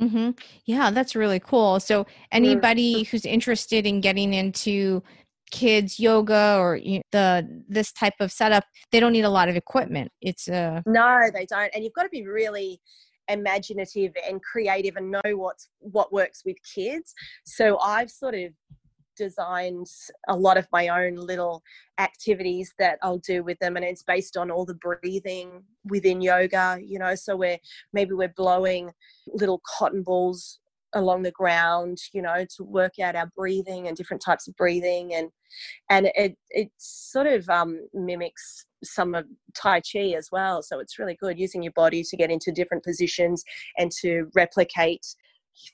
mm-hmm. 0.00 0.30
yeah 0.66 0.90
that's 0.90 1.14
really 1.14 1.40
cool 1.40 1.78
so 1.80 2.06
anybody 2.30 2.94
mm-hmm. 2.94 3.10
who's 3.10 3.24
interested 3.24 3.86
in 3.86 4.00
getting 4.00 4.34
into 4.34 5.02
kids 5.50 6.00
yoga 6.00 6.56
or 6.58 6.76
you 6.76 6.96
know, 6.96 7.02
the 7.12 7.62
this 7.68 7.92
type 7.92 8.14
of 8.20 8.32
setup 8.32 8.64
they 8.90 8.98
don't 8.98 9.12
need 9.12 9.24
a 9.24 9.30
lot 9.30 9.50
of 9.50 9.54
equipment 9.54 10.10
it's 10.22 10.48
a 10.48 10.54
uh... 10.54 10.82
no 10.86 11.28
they 11.34 11.44
don't 11.44 11.70
and 11.74 11.84
you've 11.84 11.92
got 11.92 12.04
to 12.04 12.08
be 12.08 12.26
really 12.26 12.80
imaginative 13.28 14.12
and 14.28 14.42
creative 14.42 14.96
and 14.96 15.10
know 15.10 15.36
what's 15.36 15.68
what 15.78 16.12
works 16.12 16.42
with 16.44 16.56
kids 16.74 17.14
so 17.44 17.78
i've 17.80 18.10
sort 18.10 18.34
of 18.34 18.50
designed 19.16 19.86
a 20.28 20.36
lot 20.36 20.56
of 20.56 20.66
my 20.72 20.88
own 20.88 21.16
little 21.16 21.62
activities 21.98 22.72
that 22.78 22.98
I'll 23.02 23.18
do 23.18 23.42
with 23.42 23.58
them 23.58 23.76
and 23.76 23.84
it's 23.84 24.02
based 24.02 24.36
on 24.36 24.50
all 24.50 24.64
the 24.64 24.74
breathing 24.74 25.62
within 25.84 26.20
yoga 26.20 26.78
you 26.82 26.98
know 26.98 27.14
so 27.14 27.36
we're 27.36 27.58
maybe 27.92 28.12
we're 28.12 28.32
blowing 28.36 28.90
little 29.26 29.60
cotton 29.78 30.02
balls 30.02 30.58
along 30.94 31.22
the 31.22 31.30
ground 31.30 31.98
you 32.12 32.22
know 32.22 32.44
to 32.56 32.64
work 32.64 32.98
out 32.98 33.16
our 33.16 33.30
breathing 33.36 33.88
and 33.88 33.96
different 33.96 34.22
types 34.22 34.46
of 34.46 34.56
breathing 34.56 35.14
and 35.14 35.30
and 35.90 36.10
it 36.14 36.36
it 36.50 36.70
sort 36.78 37.26
of 37.26 37.48
um, 37.48 37.78
mimics 37.94 38.66
some 38.84 39.14
of 39.14 39.24
tai 39.54 39.80
chi 39.80 40.12
as 40.16 40.28
well 40.32 40.62
so 40.62 40.80
it's 40.80 40.98
really 40.98 41.16
good 41.20 41.38
using 41.38 41.62
your 41.62 41.72
body 41.72 42.02
to 42.02 42.16
get 42.16 42.30
into 42.30 42.52
different 42.52 42.84
positions 42.84 43.44
and 43.78 43.90
to 43.90 44.28
replicate 44.34 45.06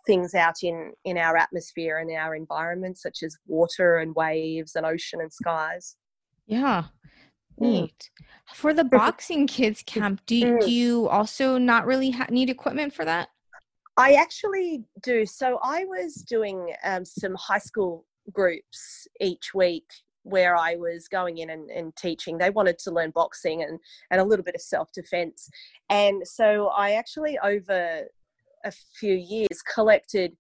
things 0.07 0.35
out 0.35 0.57
in 0.63 0.93
in 1.05 1.17
our 1.17 1.37
atmosphere 1.37 1.99
and 1.99 2.11
our 2.11 2.35
environment 2.35 2.99
such 2.99 3.23
as 3.23 3.37
water 3.47 3.99
and 3.99 4.15
waves 4.15 4.75
and 4.75 4.85
ocean 4.85 5.21
and 5.21 5.33
skies 5.33 5.97
yeah 6.47 6.85
mm. 7.61 7.71
neat 7.71 8.11
for 8.55 8.75
the 8.75 8.85
boxing 8.93 9.47
kids 9.47 9.83
camp 9.87 10.21
do, 10.27 10.43
mm. 10.43 10.61
do 10.61 10.71
you 10.71 11.09
also 11.09 11.59
not 11.59 11.87
really 11.87 12.11
ha- 12.11 12.27
need 12.31 12.51
equipment 12.51 12.93
for 12.93 13.05
that 13.05 13.29
i 13.97 14.15
actually 14.15 14.85
do 15.03 15.25
so 15.25 15.59
i 15.63 15.85
was 15.85 16.15
doing 16.29 16.73
um, 16.85 17.05
some 17.05 17.35
high 17.35 17.59
school 17.59 18.05
groups 18.33 19.07
each 19.21 19.55
week 19.55 19.85
where 20.29 20.57
I 20.57 20.77
was 20.77 21.09
going 21.09 21.39
in 21.39 21.51
and, 21.51 21.71
and, 21.71 21.95
teaching. 21.97 22.37
They 22.37 22.51
wanted 22.51 22.79
to 22.81 22.91
learn 22.91 23.11
boxing 23.11 23.63
and, 23.63 23.79
and 24.11 24.21
a 24.21 24.25
little 24.25 24.45
bit 24.45 24.55
of 24.55 24.61
self 24.61 24.93
defense. 24.93 25.49
And 25.89 26.27
so 26.27 26.69
I 26.69 26.93
actually, 26.93 27.39
over 27.39 28.03
a 28.69 28.73
few 28.99 29.15
years 29.15 29.63
collected 29.75 30.37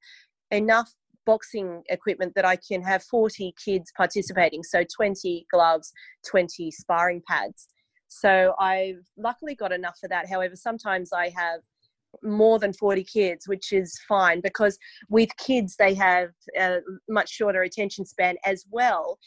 enough 0.50 0.92
boxing 1.26 1.82
equipment 1.90 2.32
that 2.34 2.44
I 2.44 2.56
can 2.56 2.82
have 2.82 3.02
40 3.02 3.54
kids 3.62 3.92
participating. 3.96 4.62
So 4.62 4.82
20 4.96 5.46
gloves, 5.52 5.92
20 6.26 6.70
sparring 6.70 7.22
pads. 7.28 7.68
So 8.08 8.54
I've 8.58 9.04
luckily 9.18 9.54
got 9.54 9.72
enough 9.72 9.98
for 10.00 10.08
that. 10.08 10.28
However, 10.28 10.56
sometimes 10.56 11.12
I 11.12 11.28
have 11.36 11.60
more 12.22 12.58
than 12.58 12.72
40 12.72 13.04
kids, 13.04 13.46
which 13.46 13.72
is 13.72 14.00
fine 14.08 14.40
because 14.40 14.78
with 15.10 15.28
kids, 15.36 15.76
they 15.76 15.92
have 15.94 16.30
a 16.58 16.78
much 17.08 17.28
shorter 17.28 17.62
attention 17.62 18.06
span 18.06 18.36
as 18.46 18.64
well. 18.70 19.18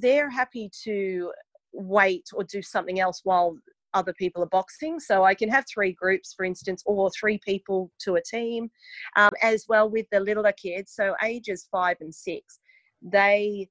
They're 0.00 0.30
happy 0.30 0.70
to 0.84 1.32
wait 1.72 2.26
or 2.32 2.44
do 2.44 2.62
something 2.62 3.00
else 3.00 3.20
while 3.24 3.56
other 3.94 4.12
people 4.12 4.42
are 4.42 4.46
boxing. 4.46 5.00
So 5.00 5.24
I 5.24 5.34
can 5.34 5.48
have 5.48 5.64
three 5.72 5.92
groups, 5.92 6.34
for 6.34 6.44
instance, 6.44 6.82
or 6.86 7.10
three 7.10 7.38
people 7.44 7.90
to 8.00 8.16
a 8.16 8.22
team, 8.22 8.70
um, 9.16 9.30
as 9.42 9.66
well 9.68 9.90
with 9.90 10.06
the 10.10 10.20
littler 10.20 10.52
kids. 10.52 10.92
So 10.94 11.14
ages 11.22 11.68
five 11.70 11.96
and 12.00 12.14
six, 12.14 12.58
they 13.02 13.68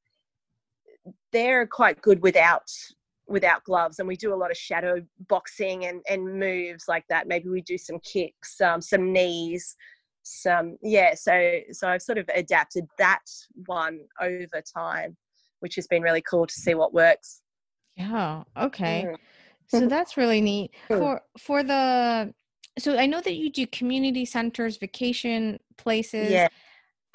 they're 1.31 1.65
quite 1.65 2.01
good 2.01 2.21
without 2.21 2.69
without 3.27 3.63
gloves 3.63 3.99
and 3.99 4.07
we 4.07 4.15
do 4.15 4.33
a 4.33 4.35
lot 4.35 4.49
of 4.49 4.57
shadow 4.57 5.01
boxing 5.27 5.85
and, 5.85 6.01
and 6.09 6.39
moves 6.39 6.85
like 6.87 7.05
that 7.09 7.27
maybe 7.27 7.47
we 7.47 7.61
do 7.61 7.77
some 7.77 7.99
kicks 7.99 8.59
um, 8.59 8.81
some 8.81 9.13
knees 9.13 9.75
some 10.23 10.77
yeah 10.81 11.13
so 11.13 11.59
so 11.71 11.87
i've 11.87 12.01
sort 12.01 12.17
of 12.17 12.27
adapted 12.35 12.85
that 12.97 13.23
one 13.67 13.99
over 14.19 14.61
time 14.75 15.15
which 15.59 15.75
has 15.75 15.87
been 15.87 16.01
really 16.01 16.21
cool 16.21 16.45
to 16.45 16.55
see 16.55 16.73
what 16.73 16.93
works 16.93 17.41
yeah 17.95 18.43
okay 18.57 19.05
mm. 19.07 19.15
So 19.69 19.87
that's 19.87 20.17
really 20.17 20.41
neat. 20.41 20.71
For 20.87 21.21
for 21.37 21.63
the 21.63 22.33
so 22.77 22.97
I 22.97 23.05
know 23.05 23.21
that 23.21 23.35
you 23.35 23.51
do 23.51 23.65
community 23.67 24.25
centers, 24.25 24.77
vacation 24.77 25.59
places. 25.77 26.31
Yeah. 26.31 26.47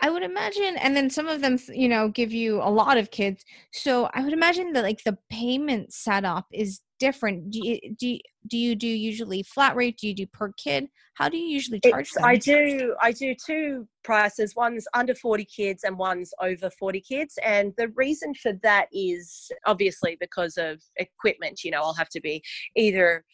I 0.04 0.10
would 0.10 0.22
imagine, 0.22 0.76
and 0.76 0.94
then 0.94 1.08
some 1.08 1.28
of 1.28 1.40
them, 1.40 1.58
you 1.72 1.88
know, 1.88 2.08
give 2.08 2.30
you 2.30 2.60
a 2.60 2.68
lot 2.68 2.98
of 2.98 3.10
kids. 3.10 3.42
So 3.72 4.10
I 4.12 4.22
would 4.22 4.34
imagine 4.34 4.74
that 4.74 4.82
like 4.82 5.02
the 5.02 5.16
payment 5.30 5.94
setup 5.94 6.44
is 6.52 6.82
different. 7.00 7.50
Do 7.50 7.66
you 7.66 7.80
do 7.98 8.08
you, 8.08 8.18
do 8.46 8.58
you 8.58 8.76
do 8.76 8.86
usually 8.86 9.42
flat 9.44 9.74
rate? 9.74 9.96
Do 9.96 10.06
you 10.06 10.14
do 10.14 10.26
per 10.26 10.52
kid? 10.62 10.88
How 11.14 11.30
do 11.30 11.38
you 11.38 11.46
usually 11.46 11.80
charge 11.80 12.10
them? 12.10 12.22
I 12.22 12.36
do 12.36 12.94
I 13.00 13.12
do 13.12 13.34
two 13.46 13.88
prices. 14.02 14.54
One's 14.54 14.86
under 14.92 15.14
40 15.14 15.46
kids 15.46 15.84
and 15.84 15.96
one's 15.96 16.34
over 16.38 16.68
40 16.68 17.00
kids. 17.00 17.38
And 17.42 17.72
the 17.78 17.88
reason 17.96 18.34
for 18.34 18.52
that 18.62 18.88
is 18.92 19.50
obviously 19.64 20.18
because 20.20 20.58
of 20.58 20.82
equipment. 20.96 21.64
You 21.64 21.70
know, 21.70 21.80
I'll 21.80 21.94
have 21.94 22.10
to 22.10 22.20
be 22.20 22.42
either 22.76 23.24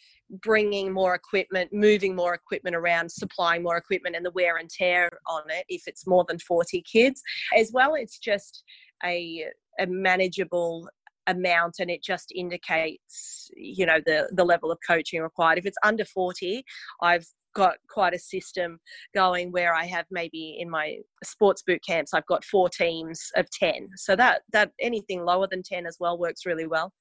bringing 0.43 0.93
more 0.93 1.15
equipment, 1.15 1.73
moving 1.73 2.15
more 2.15 2.35
equipment 2.35 2.77
around, 2.77 3.11
supplying 3.11 3.63
more 3.63 3.77
equipment, 3.77 4.17
and 4.17 4.25
the 4.25 4.31
wear 4.33 4.57
and 4.57 4.71
tear 4.71 5.11
on 5.29 5.43
it 5.49 5.65
if 5.69 5.83
it's 5.87 6.07
more 6.07 6.25
than 6.29 6.39
40 6.39 6.83
kids. 6.83 7.23
As 7.57 7.71
well, 7.73 7.95
it's 7.95 8.19
just 8.19 8.63
a, 9.05 9.47
a 9.79 9.87
manageable 9.87 10.89
amount 11.27 11.77
and 11.79 11.91
it 11.91 12.03
just 12.03 12.33
indicates 12.35 13.51
you 13.55 13.85
know 13.85 14.01
the 14.07 14.29
the 14.33 14.45
level 14.45 14.73
of 14.73 14.79
coaching 14.87 15.21
required. 15.21 15.59
If 15.59 15.67
it's 15.67 15.77
under 15.85 16.05
40 16.05 16.65
i've 17.03 17.27
got 17.55 17.77
quite 17.89 18.15
a 18.15 18.19
system 18.19 18.79
going 19.15 19.51
where 19.51 19.75
I 19.75 19.85
have 19.87 20.07
maybe 20.11 20.57
in 20.59 20.71
my 20.71 20.97
sports 21.25 21.63
boot 21.67 21.81
camps 21.87 22.15
I've 22.15 22.27
got 22.27 22.45
four 22.45 22.69
teams 22.69 23.31
of 23.37 23.51
10 23.51 23.89
so 23.97 24.17
that 24.17 24.43
that 24.53 24.73
anything 24.81 25.25
lower 25.25 25.47
than 25.51 25.63
10 25.63 25.87
as 25.87 25.97
well 25.99 26.19
works 26.19 26.47
really 26.47 26.67
well 26.67 26.93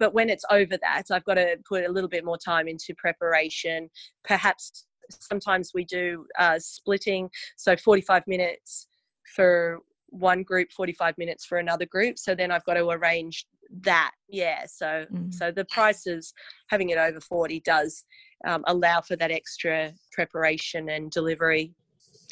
but 0.00 0.12
when 0.14 0.28
it's 0.28 0.44
over 0.50 0.76
that 0.76 1.04
I've 1.12 1.24
got 1.24 1.34
to 1.34 1.56
put 1.68 1.84
a 1.84 1.92
little 1.92 2.08
bit 2.08 2.24
more 2.24 2.38
time 2.38 2.66
into 2.66 2.94
preparation 2.96 3.88
perhaps 4.24 4.86
sometimes 5.10 5.72
we 5.74 5.84
do 5.84 6.26
uh, 6.38 6.58
splitting 6.58 7.30
so 7.56 7.76
45 7.76 8.22
minutes 8.26 8.88
for 9.34 9.80
one 10.08 10.42
group 10.42 10.72
45 10.72 11.16
minutes 11.18 11.44
for 11.44 11.58
another 11.58 11.86
group 11.86 12.18
so 12.18 12.34
then 12.34 12.50
i've 12.50 12.64
got 12.64 12.74
to 12.74 12.88
arrange 12.88 13.46
that 13.82 14.10
yeah 14.28 14.64
so 14.66 15.06
mm. 15.12 15.32
so 15.32 15.52
the 15.52 15.64
prices 15.66 16.34
having 16.68 16.90
it 16.90 16.98
over 16.98 17.20
40 17.20 17.60
does 17.60 18.04
um, 18.44 18.64
allow 18.66 19.00
for 19.00 19.14
that 19.16 19.30
extra 19.30 19.92
preparation 20.12 20.88
and 20.88 21.12
delivery 21.12 21.72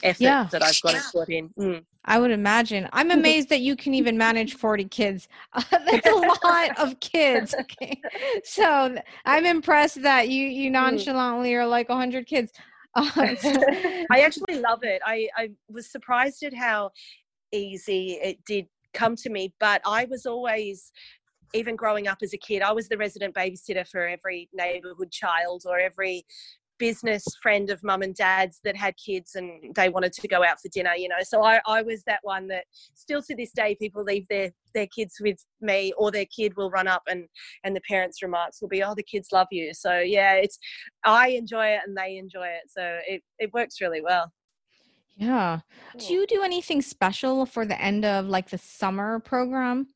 effort 0.02 0.22
yeah. 0.22 0.48
that 0.50 0.62
i've 0.62 0.80
got 0.82 0.94
to 0.94 1.02
put 1.12 1.28
in 1.28 1.50
mm. 1.50 1.84
I 2.08 2.18
would 2.18 2.30
imagine 2.30 2.88
i'm 2.92 3.10
amazed 3.18 3.48
that 3.48 3.60
you 3.60 3.76
can 3.76 3.94
even 3.94 4.18
manage 4.18 4.54
40 4.54 4.84
kids 4.86 5.28
that's 5.70 6.06
a 6.06 6.44
lot 6.44 6.78
of 6.78 6.98
kids 7.00 7.54
okay 7.58 8.00
so 8.44 8.96
i'm 9.24 9.46
impressed 9.46 10.02
that 10.02 10.28
you 10.28 10.46
you 10.46 10.70
mm. 10.70 10.72
nonchalantly 10.72 11.54
are 11.54 11.66
like 11.66 11.88
100 11.88 12.26
kids 12.26 12.52
uh, 12.94 13.10
I 14.10 14.22
actually 14.22 14.58
love 14.58 14.82
it. 14.82 15.00
I, 15.06 15.28
I 15.36 15.50
was 15.68 15.88
surprised 15.88 16.42
at 16.42 16.54
how 16.54 16.90
easy 17.52 18.18
it 18.22 18.38
did 18.44 18.66
come 18.94 19.16
to 19.16 19.30
me 19.30 19.52
but 19.60 19.80
i 19.86 20.06
was 20.10 20.26
always 20.26 20.92
even 21.54 21.76
growing 21.76 22.08
up 22.08 22.18
as 22.22 22.32
a 22.32 22.38
kid 22.38 22.62
i 22.62 22.72
was 22.72 22.88
the 22.88 22.96
resident 22.96 23.34
babysitter 23.34 23.86
for 23.86 24.06
every 24.06 24.48
neighborhood 24.52 25.10
child 25.10 25.64
or 25.66 25.78
every 25.78 26.24
business 26.78 27.24
friend 27.42 27.70
of 27.70 27.82
mum 27.82 28.02
and 28.02 28.14
dad's 28.14 28.60
that 28.64 28.76
had 28.76 28.94
kids 28.96 29.34
and 29.34 29.74
they 29.74 29.88
wanted 29.88 30.12
to 30.12 30.28
go 30.28 30.44
out 30.44 30.60
for 30.60 30.68
dinner 30.68 30.94
you 30.96 31.08
know? 31.08 31.16
So 31.22 31.42
I, 31.42 31.60
I 31.66 31.82
was 31.82 32.02
that 32.04 32.20
one 32.22 32.48
that 32.48 32.64
still 32.94 33.22
to 33.22 33.34
this 33.34 33.52
day 33.52 33.76
people 33.80 34.04
leave 34.04 34.26
their 34.28 34.50
their 34.74 34.86
kids 34.86 35.16
with 35.20 35.38
me 35.60 35.92
or 35.96 36.10
their 36.10 36.26
kid 36.26 36.56
will 36.56 36.70
run 36.70 36.88
up 36.88 37.02
and 37.08 37.26
and 37.64 37.74
the 37.74 37.80
parents 37.88 38.22
remarks 38.22 38.60
will 38.60 38.68
be 38.68 38.82
oh 38.82 38.94
the 38.94 39.02
kids 39.02 39.28
love 39.32 39.48
you. 39.50 39.72
So 39.74 39.98
yeah 39.98 40.34
it's 40.34 40.58
i 41.04 41.28
enjoy 41.28 41.66
it 41.68 41.80
and 41.86 41.96
they 41.96 42.16
enjoy 42.16 42.46
it. 42.46 42.62
So 42.68 42.98
it, 43.06 43.22
it 43.38 43.52
works 43.52 43.80
really 43.80 44.00
well. 44.00 44.32
Yeah. 45.16 45.60
Do 45.98 46.12
you 46.12 46.26
do 46.28 46.42
anything 46.42 46.80
special 46.80 47.44
for 47.44 47.66
the 47.66 47.80
end 47.80 48.04
of 48.04 48.26
like 48.26 48.50
the 48.50 48.58
summer 48.58 49.18
program? 49.18 49.88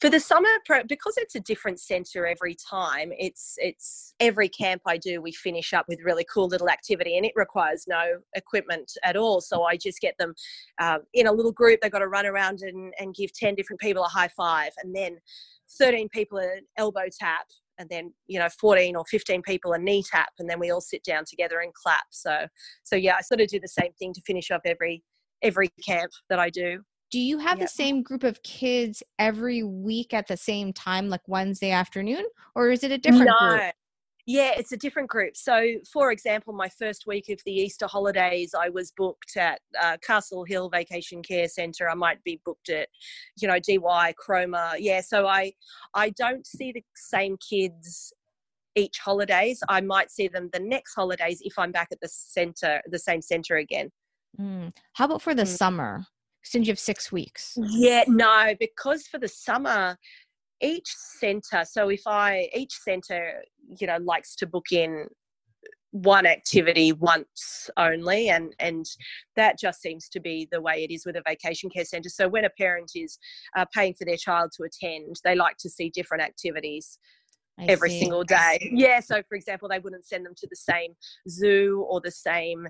For 0.00 0.10
the 0.10 0.20
summer 0.20 0.48
pro 0.64 0.82
because 0.84 1.14
it's 1.16 1.34
a 1.34 1.40
different 1.40 1.80
center 1.80 2.26
every 2.26 2.56
time, 2.70 3.12
it's 3.18 3.54
it's 3.58 4.14
every 4.20 4.48
camp 4.48 4.82
I 4.86 4.96
do 4.96 5.20
we 5.22 5.32
finish 5.32 5.72
up 5.72 5.86
with 5.88 6.00
really 6.04 6.26
cool 6.32 6.48
little 6.48 6.68
activity 6.68 7.16
and 7.16 7.26
it 7.26 7.32
requires 7.36 7.84
no 7.88 8.18
equipment 8.34 8.92
at 9.04 9.16
all. 9.16 9.40
So 9.40 9.64
I 9.64 9.76
just 9.76 10.00
get 10.00 10.14
them 10.18 10.34
um, 10.80 11.00
in 11.14 11.26
a 11.26 11.32
little 11.32 11.52
group, 11.52 11.80
they've 11.80 11.92
got 11.92 12.00
to 12.00 12.08
run 12.08 12.26
around 12.26 12.60
and, 12.62 12.92
and 12.98 13.14
give 13.14 13.32
10 13.32 13.54
different 13.54 13.80
people 13.80 14.04
a 14.04 14.08
high 14.08 14.30
five 14.36 14.72
and 14.82 14.94
then 14.94 15.18
13 15.78 16.08
people 16.08 16.38
an 16.38 16.60
elbow 16.76 17.06
tap 17.18 17.46
and 17.78 17.88
then 17.88 18.12
you 18.26 18.38
know 18.38 18.48
14 18.60 18.96
or 18.96 19.04
15 19.06 19.42
people 19.42 19.72
a 19.72 19.78
knee 19.78 20.02
tap 20.02 20.30
and 20.38 20.48
then 20.48 20.58
we 20.58 20.70
all 20.70 20.80
sit 20.80 21.02
down 21.04 21.24
together 21.26 21.60
and 21.60 21.72
clap 21.74 22.04
so 22.10 22.46
so 22.82 22.96
yeah 22.96 23.16
i 23.18 23.22
sort 23.22 23.40
of 23.40 23.48
do 23.48 23.58
the 23.58 23.68
same 23.68 23.92
thing 23.98 24.12
to 24.12 24.20
finish 24.26 24.50
off 24.50 24.60
every 24.64 25.02
every 25.42 25.70
camp 25.84 26.10
that 26.28 26.38
i 26.38 26.50
do 26.50 26.82
do 27.12 27.20
you 27.20 27.38
have 27.38 27.58
yep. 27.58 27.68
the 27.68 27.72
same 27.72 28.02
group 28.02 28.24
of 28.24 28.42
kids 28.42 29.02
every 29.20 29.62
week 29.62 30.12
at 30.12 30.26
the 30.26 30.36
same 30.36 30.72
time 30.72 31.08
like 31.08 31.20
wednesday 31.28 31.70
afternoon 31.70 32.24
or 32.56 32.70
is 32.70 32.82
it 32.82 32.90
a 32.90 32.98
different 32.98 33.30
no. 33.40 33.48
group 33.48 33.72
yeah, 34.26 34.52
it's 34.56 34.70
a 34.70 34.76
different 34.76 35.10
group. 35.10 35.36
So, 35.36 35.66
for 35.92 36.12
example, 36.12 36.52
my 36.52 36.68
first 36.68 37.06
week 37.08 37.28
of 37.28 37.40
the 37.44 37.52
Easter 37.52 37.88
holidays, 37.88 38.54
I 38.56 38.68
was 38.68 38.92
booked 38.92 39.36
at 39.36 39.60
uh, 39.80 39.96
Castle 40.00 40.44
Hill 40.44 40.68
Vacation 40.68 41.22
Care 41.22 41.48
Centre. 41.48 41.90
I 41.90 41.94
might 41.94 42.22
be 42.22 42.40
booked 42.44 42.68
at, 42.68 42.88
you 43.36 43.48
know, 43.48 43.58
DY, 43.58 44.14
Cromer. 44.16 44.74
Yeah, 44.78 45.00
so 45.00 45.26
I, 45.26 45.52
I 45.94 46.10
don't 46.10 46.46
see 46.46 46.70
the 46.70 46.84
same 46.94 47.36
kids 47.36 48.12
each 48.76 48.98
holidays. 48.98 49.60
I 49.68 49.80
might 49.80 50.10
see 50.10 50.28
them 50.28 50.50
the 50.52 50.60
next 50.60 50.94
holidays 50.94 51.40
if 51.44 51.58
I'm 51.58 51.72
back 51.72 51.88
at 51.90 52.00
the 52.00 52.08
centre, 52.08 52.80
the 52.86 53.00
same 53.00 53.22
centre 53.22 53.56
again. 53.56 53.90
Mm. 54.40 54.70
How 54.92 55.06
about 55.06 55.22
for 55.22 55.34
the 55.34 55.42
mm. 55.42 55.48
summer? 55.48 56.06
Since 56.44 56.66
you 56.66 56.72
have 56.72 56.78
six 56.78 57.12
weeks. 57.12 57.56
Yeah, 57.56 58.04
no, 58.08 58.54
because 58.58 59.06
for 59.06 59.18
the 59.18 59.28
summer, 59.28 59.96
each 60.62 60.94
center 61.18 61.64
so 61.64 61.88
if 61.88 62.02
i 62.06 62.48
each 62.54 62.72
center 62.72 63.42
you 63.66 63.86
know 63.86 63.98
likes 64.00 64.34
to 64.36 64.46
book 64.46 64.70
in 64.70 65.06
one 65.90 66.24
activity 66.24 66.92
once 66.92 67.68
only 67.76 68.30
and 68.30 68.54
and 68.60 68.86
that 69.36 69.58
just 69.58 69.82
seems 69.82 70.08
to 70.08 70.20
be 70.20 70.48
the 70.50 70.60
way 70.60 70.82
it 70.82 70.90
is 70.90 71.04
with 71.04 71.16
a 71.16 71.22
vacation 71.26 71.68
care 71.68 71.84
center 71.84 72.08
so 72.08 72.26
when 72.26 72.46
a 72.46 72.50
parent 72.50 72.92
is 72.94 73.18
uh, 73.58 73.64
paying 73.74 73.92
for 73.92 74.06
their 74.06 74.16
child 74.16 74.50
to 74.56 74.62
attend 74.62 75.16
they 75.22 75.34
like 75.34 75.56
to 75.58 75.68
see 75.68 75.90
different 75.90 76.22
activities 76.22 76.98
I 77.60 77.66
every 77.66 77.90
see. 77.90 78.00
single 78.00 78.24
day 78.24 78.70
yeah 78.72 79.00
so 79.00 79.22
for 79.28 79.34
example 79.34 79.68
they 79.68 79.80
wouldn't 79.80 80.06
send 80.06 80.24
them 80.24 80.34
to 80.38 80.46
the 80.48 80.56
same 80.56 80.94
zoo 81.28 81.84
or 81.90 82.00
the 82.00 82.10
same 82.10 82.68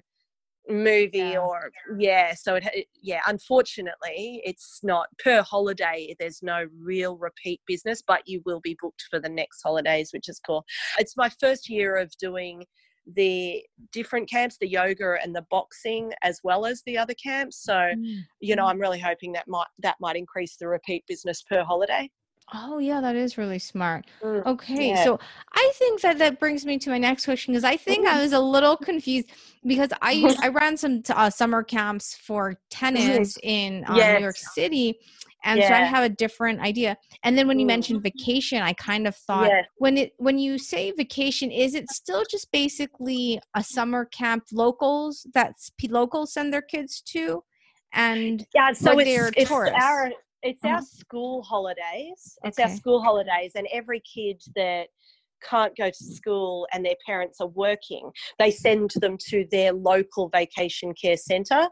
movie 0.68 1.18
yeah. 1.18 1.38
or 1.38 1.72
yeah 1.98 2.34
so 2.34 2.54
it, 2.54 2.86
yeah 3.00 3.20
unfortunately 3.26 4.40
it's 4.44 4.78
not 4.82 5.06
per 5.18 5.42
holiday 5.42 6.14
there's 6.20 6.42
no 6.42 6.66
real 6.78 7.16
repeat 7.16 7.60
business 7.66 8.02
but 8.06 8.22
you 8.26 8.40
will 8.46 8.60
be 8.60 8.76
booked 8.80 9.04
for 9.10 9.18
the 9.18 9.28
next 9.28 9.60
holidays 9.62 10.10
which 10.12 10.28
is 10.28 10.40
cool 10.46 10.64
it's 10.98 11.16
my 11.16 11.28
first 11.40 11.68
year 11.68 11.96
of 11.96 12.16
doing 12.18 12.64
the 13.14 13.62
different 13.90 14.30
camps, 14.30 14.56
the 14.60 14.68
yoga 14.68 15.16
and 15.22 15.34
the 15.34 15.44
boxing, 15.50 16.12
as 16.22 16.40
well 16.44 16.64
as 16.64 16.82
the 16.86 16.96
other 16.96 17.14
camps. 17.14 17.62
So, 17.62 17.74
mm. 17.74 18.20
you 18.40 18.56
know. 18.56 18.66
I'm 18.66 18.80
really 18.80 19.00
hoping 19.00 19.32
that 19.32 19.48
might 19.48 19.66
that 19.80 19.96
might 20.00 20.16
increase 20.16 20.56
the 20.56 20.68
repeat 20.68 21.04
business 21.08 21.42
per 21.42 21.64
holiday. 21.64 22.08
Oh 22.54 22.78
yeah, 22.78 23.00
that 23.00 23.16
is 23.16 23.38
really 23.38 23.58
smart. 23.58 24.06
Mm, 24.22 24.44
okay, 24.46 24.90
yeah. 24.90 25.04
so 25.04 25.18
I 25.54 25.72
think 25.76 26.00
that 26.02 26.18
that 26.18 26.38
brings 26.38 26.66
me 26.66 26.78
to 26.78 26.90
my 26.90 26.98
next 26.98 27.24
question 27.24 27.52
because 27.52 27.64
I 27.64 27.76
think 27.76 28.06
I 28.06 28.22
was 28.22 28.32
a 28.32 28.40
little 28.40 28.76
confused 28.76 29.28
because 29.64 29.90
I 30.02 30.36
I 30.42 30.48
ran 30.48 30.76
some 30.76 31.02
uh, 31.10 31.30
summer 31.30 31.62
camps 31.62 32.14
for 32.14 32.54
tennis 32.70 33.38
in 33.42 33.84
uh, 33.88 33.94
yes. 33.96 34.18
New 34.18 34.22
York 34.22 34.36
City, 34.36 34.98
and 35.44 35.58
yeah. 35.58 35.68
so 35.68 35.74
i 35.74 35.78
have 35.78 36.04
a 36.04 36.08
different 36.08 36.60
idea 36.60 36.96
and 37.22 37.36
then 37.36 37.46
when 37.46 37.58
you 37.58 37.66
mentioned 37.66 37.98
mm-hmm. 37.98 38.18
vacation 38.18 38.62
i 38.62 38.72
kind 38.74 39.06
of 39.06 39.14
thought 39.16 39.48
yes. 39.48 39.64
when 39.76 39.96
it 39.96 40.12
when 40.18 40.38
you 40.38 40.58
say 40.58 40.90
vacation 40.92 41.50
is 41.50 41.74
it 41.74 41.88
still 41.90 42.24
just 42.30 42.50
basically 42.52 43.40
a 43.56 43.62
summer 43.62 44.04
camp 44.06 44.44
locals 44.52 45.26
that 45.34 45.54
locals 45.88 46.32
send 46.32 46.52
their 46.52 46.62
kids 46.62 47.00
to 47.00 47.42
and 47.92 48.46
yeah 48.54 48.72
so 48.72 48.98
it's, 48.98 49.32
it's 49.36 49.50
our 49.50 50.10
it's 50.42 50.64
our 50.64 50.82
school 50.82 51.42
holidays 51.42 52.38
it's 52.44 52.58
okay. 52.58 52.68
our 52.68 52.76
school 52.76 53.02
holidays 53.02 53.52
and 53.54 53.66
every 53.72 54.00
kid 54.00 54.40
that 54.54 54.88
can't 55.48 55.76
go 55.76 55.88
to 55.90 56.04
school 56.04 56.66
and 56.72 56.84
their 56.84 56.94
parents 57.04 57.40
are 57.40 57.48
working 57.48 58.10
they 58.38 58.50
send 58.50 58.90
them 59.00 59.16
to 59.18 59.46
their 59.50 59.72
local 59.72 60.28
vacation 60.28 60.94
care 60.94 61.16
centre 61.16 61.68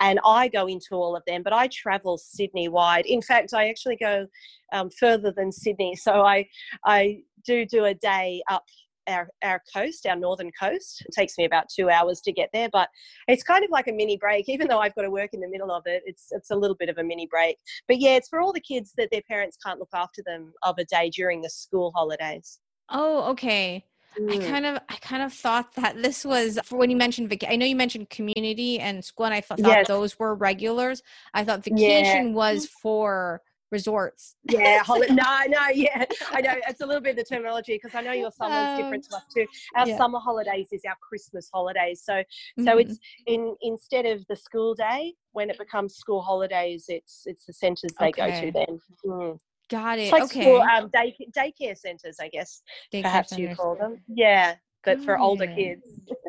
and 0.00 0.18
I 0.24 0.48
go 0.48 0.66
into 0.66 0.94
all 0.94 1.16
of 1.16 1.22
them, 1.26 1.42
but 1.42 1.52
I 1.52 1.68
travel 1.68 2.18
Sydney 2.18 2.68
wide. 2.68 3.06
In 3.06 3.22
fact, 3.22 3.54
I 3.54 3.68
actually 3.68 3.96
go 3.96 4.26
um, 4.72 4.90
further 4.90 5.32
than 5.32 5.50
Sydney, 5.50 5.96
so 5.96 6.22
I 6.22 6.46
I 6.84 7.22
do 7.44 7.64
do 7.64 7.84
a 7.84 7.94
day 7.94 8.42
up 8.50 8.64
our, 9.08 9.28
our 9.42 9.62
coast, 9.74 10.06
our 10.06 10.16
northern 10.16 10.50
coast. 10.58 11.02
It 11.06 11.14
takes 11.14 11.36
me 11.38 11.44
about 11.44 11.66
two 11.74 11.90
hours 11.90 12.20
to 12.22 12.32
get 12.32 12.50
there, 12.52 12.68
but 12.72 12.88
it's 13.28 13.42
kind 13.42 13.64
of 13.64 13.70
like 13.70 13.88
a 13.88 13.92
mini 13.92 14.16
break. 14.16 14.48
Even 14.48 14.68
though 14.68 14.80
I've 14.80 14.94
got 14.94 15.02
to 15.02 15.10
work 15.10 15.30
in 15.32 15.40
the 15.40 15.48
middle 15.48 15.70
of 15.70 15.82
it, 15.86 16.02
it's 16.06 16.26
it's 16.30 16.50
a 16.50 16.56
little 16.56 16.76
bit 16.76 16.88
of 16.88 16.98
a 16.98 17.04
mini 17.04 17.26
break. 17.30 17.56
But 17.88 18.00
yeah, 18.00 18.16
it's 18.16 18.28
for 18.28 18.40
all 18.40 18.52
the 18.52 18.60
kids 18.60 18.92
that 18.96 19.08
their 19.10 19.22
parents 19.28 19.56
can't 19.64 19.78
look 19.78 19.90
after 19.94 20.22
them 20.26 20.52
of 20.62 20.76
a 20.78 20.84
day 20.84 21.10
during 21.10 21.40
the 21.40 21.50
school 21.50 21.92
holidays. 21.94 22.58
Oh, 22.88 23.30
okay. 23.30 23.84
I 24.16 24.20
mm. 24.20 24.48
kind 24.48 24.64
of 24.64 24.78
I 24.88 24.96
kind 24.96 25.22
of 25.22 25.32
thought 25.32 25.74
that 25.74 26.02
this 26.02 26.24
was 26.24 26.58
for 26.64 26.78
when 26.78 26.90
you 26.90 26.96
mentioned 26.96 27.28
vac- 27.28 27.44
I 27.48 27.56
know 27.56 27.66
you 27.66 27.76
mentioned 27.76 28.08
community 28.08 28.80
and 28.80 29.04
school 29.04 29.26
and 29.26 29.34
I 29.34 29.42
thought, 29.42 29.58
yes. 29.58 29.88
those 29.88 30.18
were 30.18 30.34
regulars. 30.34 31.02
I 31.34 31.44
thought 31.44 31.62
vacation 31.62 32.28
yeah. 32.28 32.34
was 32.34 32.66
for 32.66 33.42
resorts. 33.70 34.36
Yeah, 34.50 34.82
hol- 34.84 35.00
no, 35.10 35.40
no, 35.48 35.68
yeah, 35.74 36.04
I 36.30 36.40
know 36.40 36.54
it's 36.68 36.80
a 36.80 36.86
little 36.86 37.02
bit 37.02 37.10
of 37.10 37.16
the 37.16 37.24
terminology 37.24 37.78
because 37.82 37.94
I 37.94 38.02
know 38.02 38.12
your 38.12 38.30
summer 38.30 38.54
is 38.54 38.68
um, 38.68 38.76
different 38.76 39.04
to 39.10 39.16
us 39.16 39.22
too. 39.34 39.46
Our 39.76 39.88
yeah. 39.88 39.96
summer 39.96 40.18
holidays 40.18 40.68
is 40.72 40.82
our 40.86 40.96
Christmas 41.00 41.50
holidays, 41.52 42.02
so 42.04 42.22
so 42.58 42.64
mm-hmm. 42.64 42.78
it's 42.78 42.98
in 43.26 43.56
instead 43.62 44.06
of 44.06 44.24
the 44.28 44.36
school 44.36 44.74
day 44.74 45.14
when 45.32 45.50
it 45.50 45.58
becomes 45.58 45.96
school 45.96 46.22
holidays, 46.22 46.86
it's 46.88 47.22
it's 47.26 47.44
the 47.46 47.52
centres 47.52 47.92
they 47.98 48.08
okay. 48.08 48.30
go 48.30 48.40
to 48.40 48.52
then. 48.52 48.80
Mm. 49.04 49.38
Got 49.68 49.98
it. 49.98 50.12
Like 50.12 50.22
okay. 50.24 50.42
School, 50.42 50.60
um, 50.60 50.90
day, 50.92 51.16
daycare 51.36 51.76
centers, 51.76 52.18
I 52.20 52.28
guess. 52.28 52.62
Daycare 52.92 53.02
perhaps 53.02 53.30
centers. 53.30 53.50
you 53.50 53.56
call 53.56 53.74
them. 53.74 54.00
Yeah, 54.06 54.54
but 54.84 55.02
for 55.02 55.18
older 55.18 55.46
kids. 55.46 55.82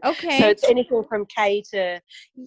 Okay. 0.04 0.39
so 0.39 0.50
it's 0.50 0.63
anything 0.63 1.04
from 1.08 1.26
K 1.26 1.63
to 1.71 2.02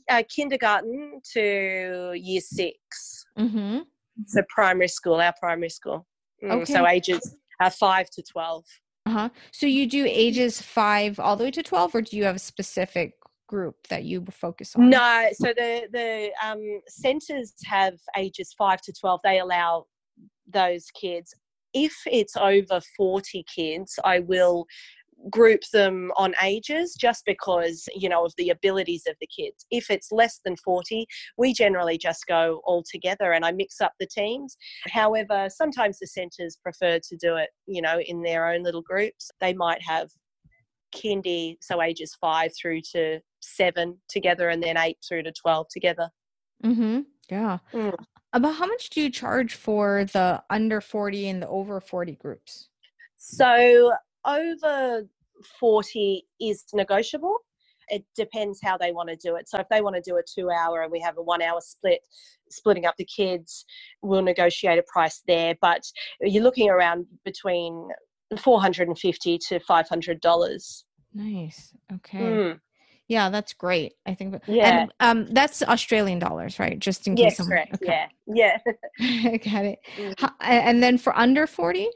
uh, 0.09 0.23
kindergarten 0.29 1.21
to 1.33 2.13
year 2.15 2.41
6 2.41 3.27
Mm-hmm. 3.39 3.79
So 4.27 4.43
primary 4.49 4.89
school, 4.89 5.15
our 5.15 5.35
primary 5.39 5.71
school. 5.71 6.07
Mm, 6.43 6.63
okay. 6.63 6.73
So 6.73 6.87
ages 6.87 7.37
uh, 7.61 7.71
five 7.71 8.11
to 8.11 8.23
twelve. 8.23 8.65
Uh 9.07 9.11
huh. 9.11 9.29
So 9.53 9.67
you 9.67 9.87
do 9.87 10.07
ages 10.09 10.61
five 10.61 11.19
all 11.19 11.37
the 11.37 11.45
way 11.45 11.51
to 11.53 11.63
twelve, 11.63 11.95
or 11.95 12.03
do 12.03 12.17
you 12.17 12.25
have 12.25 12.37
a 12.37 12.41
specific 12.41 13.15
group 13.49 13.75
that 13.89 14.05
you 14.05 14.25
focus 14.31 14.77
on? 14.77 14.91
No, 14.91 15.29
so 15.33 15.53
the 15.57 15.89
the 15.93 16.31
um, 16.45 16.81
centres 16.89 17.55
have 17.65 17.95
ages 18.17 18.55
five 18.57 18.81
to 18.83 18.93
twelve. 18.93 19.21
They 19.25 19.41
allow 19.41 19.87
those 20.53 20.87
kids. 20.91 21.35
If 21.73 21.95
it's 22.07 22.37
over 22.37 22.81
40 22.97 23.45
kids, 23.45 23.97
I 24.05 24.19
will 24.19 24.67
group 25.29 25.61
them 25.73 26.11
on 26.17 26.35
ages 26.43 26.95
just 26.99 27.25
because 27.27 27.85
you 27.95 28.09
know 28.09 28.25
of 28.25 28.33
the 28.39 28.51
abilities 28.51 29.03
of 29.09 29.17
the 29.21 29.27
kids. 29.27 29.67
If 29.71 29.91
it's 29.91 30.11
less 30.11 30.41
than 30.45 30.57
40 30.65 31.07
we 31.37 31.53
generally 31.53 31.99
just 31.99 32.27
go 32.27 32.61
all 32.65 32.83
together 32.91 33.33
and 33.33 33.45
i 33.45 33.53
mix 33.53 33.81
up 33.81 33.93
the 34.01 34.07
teams. 34.07 34.57
However 34.89 35.49
sometimes 35.51 35.99
the 35.99 36.07
centres 36.07 36.57
prefer 36.63 36.99
to 37.01 37.17
do 37.17 37.37
it 37.37 37.51
you 37.67 37.83
know 37.83 38.01
in 38.01 38.23
their 38.23 38.47
own 38.51 38.63
little 38.63 38.83
groups. 38.83 39.31
They 39.41 39.53
might 39.55 39.83
have 39.83 40.09
kindy 40.95 41.57
so 41.61 41.83
ages 41.83 42.17
5 42.21 42.53
through 42.61 42.81
to 42.93 43.21
7 43.41 43.97
together 44.09 44.49
and 44.49 44.63
then 44.63 44.77
8 44.77 44.97
through 45.07 45.25
to 45.25 45.33
12 45.33 45.67
together. 45.71 46.09
Mhm 46.65 47.05
yeah. 47.31 47.59
Mm. 47.73 47.95
About 48.33 48.55
how 48.57 48.67
much 48.67 48.91
do 48.91 49.01
you 49.01 49.11
charge 49.11 49.55
for 49.55 50.05
the 50.13 50.43
under 50.51 50.81
40 50.81 51.29
and 51.29 51.43
the 51.43 51.49
over 51.49 51.81
40 51.81 52.13
groups? 52.17 52.69
So, 53.17 53.93
over 54.27 55.07
40 55.59 56.25
is 56.41 56.65
negotiable. 56.73 57.37
It 57.89 58.05
depends 58.17 58.61
how 58.63 58.77
they 58.77 58.93
want 58.93 59.09
to 59.09 59.17
do 59.17 59.37
it. 59.37 59.49
So, 59.49 59.59
if 59.59 59.67
they 59.69 59.81
want 59.81 59.97
to 59.97 60.03
do 60.03 60.17
a 60.17 60.23
two 60.23 60.51
hour 60.51 60.83
and 60.83 60.93
we 60.93 61.01
have 61.01 61.19
a 61.19 61.23
one 61.23 61.43
hour 61.43 61.61
split, 61.61 62.01
splitting 62.49 62.87
up 62.87 62.95
the 62.99 63.05
kids, 63.05 63.65
we'll 64.03 64.23
negotiate 64.23 64.79
a 64.79 64.85
price 64.93 65.23
there. 65.27 65.57
But 65.61 65.83
you're 66.21 66.45
looking 66.45 66.71
around 66.71 67.07
between 67.25 67.89
450 68.39 69.39
to 69.39 69.59
$500. 69.61 70.83
Nice. 71.15 71.75
Okay. 71.93 72.19
Mm. 72.19 72.61
Yeah, 73.09 73.29
that's 73.29 73.53
great. 73.55 73.95
I 74.07 74.15
think. 74.15 74.41
Yeah. 74.47 74.83
And 74.83 74.93
um, 75.01 75.35
that's 75.35 75.63
Australian 75.63 76.21
dollars, 76.21 76.61
right? 76.61 76.79
Just 76.79 77.09
in 77.09 77.17
case. 77.17 77.25
Yes, 77.25 77.37
someone, 77.39 77.51
correct. 77.51 77.75
Okay. 77.83 78.05
Yeah. 78.29 78.57
Yeah. 79.01 79.37
Got 79.39 79.65
it. 79.65 79.79
Mm. 79.97 80.31
and 80.41 80.81
then 80.81 80.97
for 80.97 81.17
under 81.19 81.49
forty. 81.49 81.89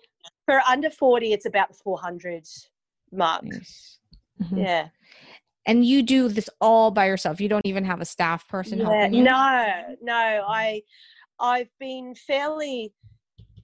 For 0.47 0.61
under 0.69 0.91
forty, 0.91 1.33
it's 1.33 1.47
about 1.47 1.69
the 1.69 1.79
four 1.83 1.99
hundred 1.99 2.45
mark. 3.13 3.45
Nice. 3.45 3.99
Mm-hmm. 4.43 4.59
Yeah. 4.59 4.89
And 5.67 5.85
you 5.85 6.03
do 6.03 6.29
this 6.29 6.51
all 6.61 6.91
by 6.91 7.07
yourself. 7.07 7.41
You 7.41 7.49
don't 7.49 7.65
even 7.65 7.85
have 7.85 8.01
a 8.01 8.05
staff 8.05 8.47
person 8.49 8.79
yeah, 8.79 8.85
helping 8.85 9.15
you. 9.15 9.23
No, 9.23 9.97
no. 10.03 10.45
I, 10.47 10.83
I've 11.41 11.71
been 11.81 12.15
fairly 12.15 12.93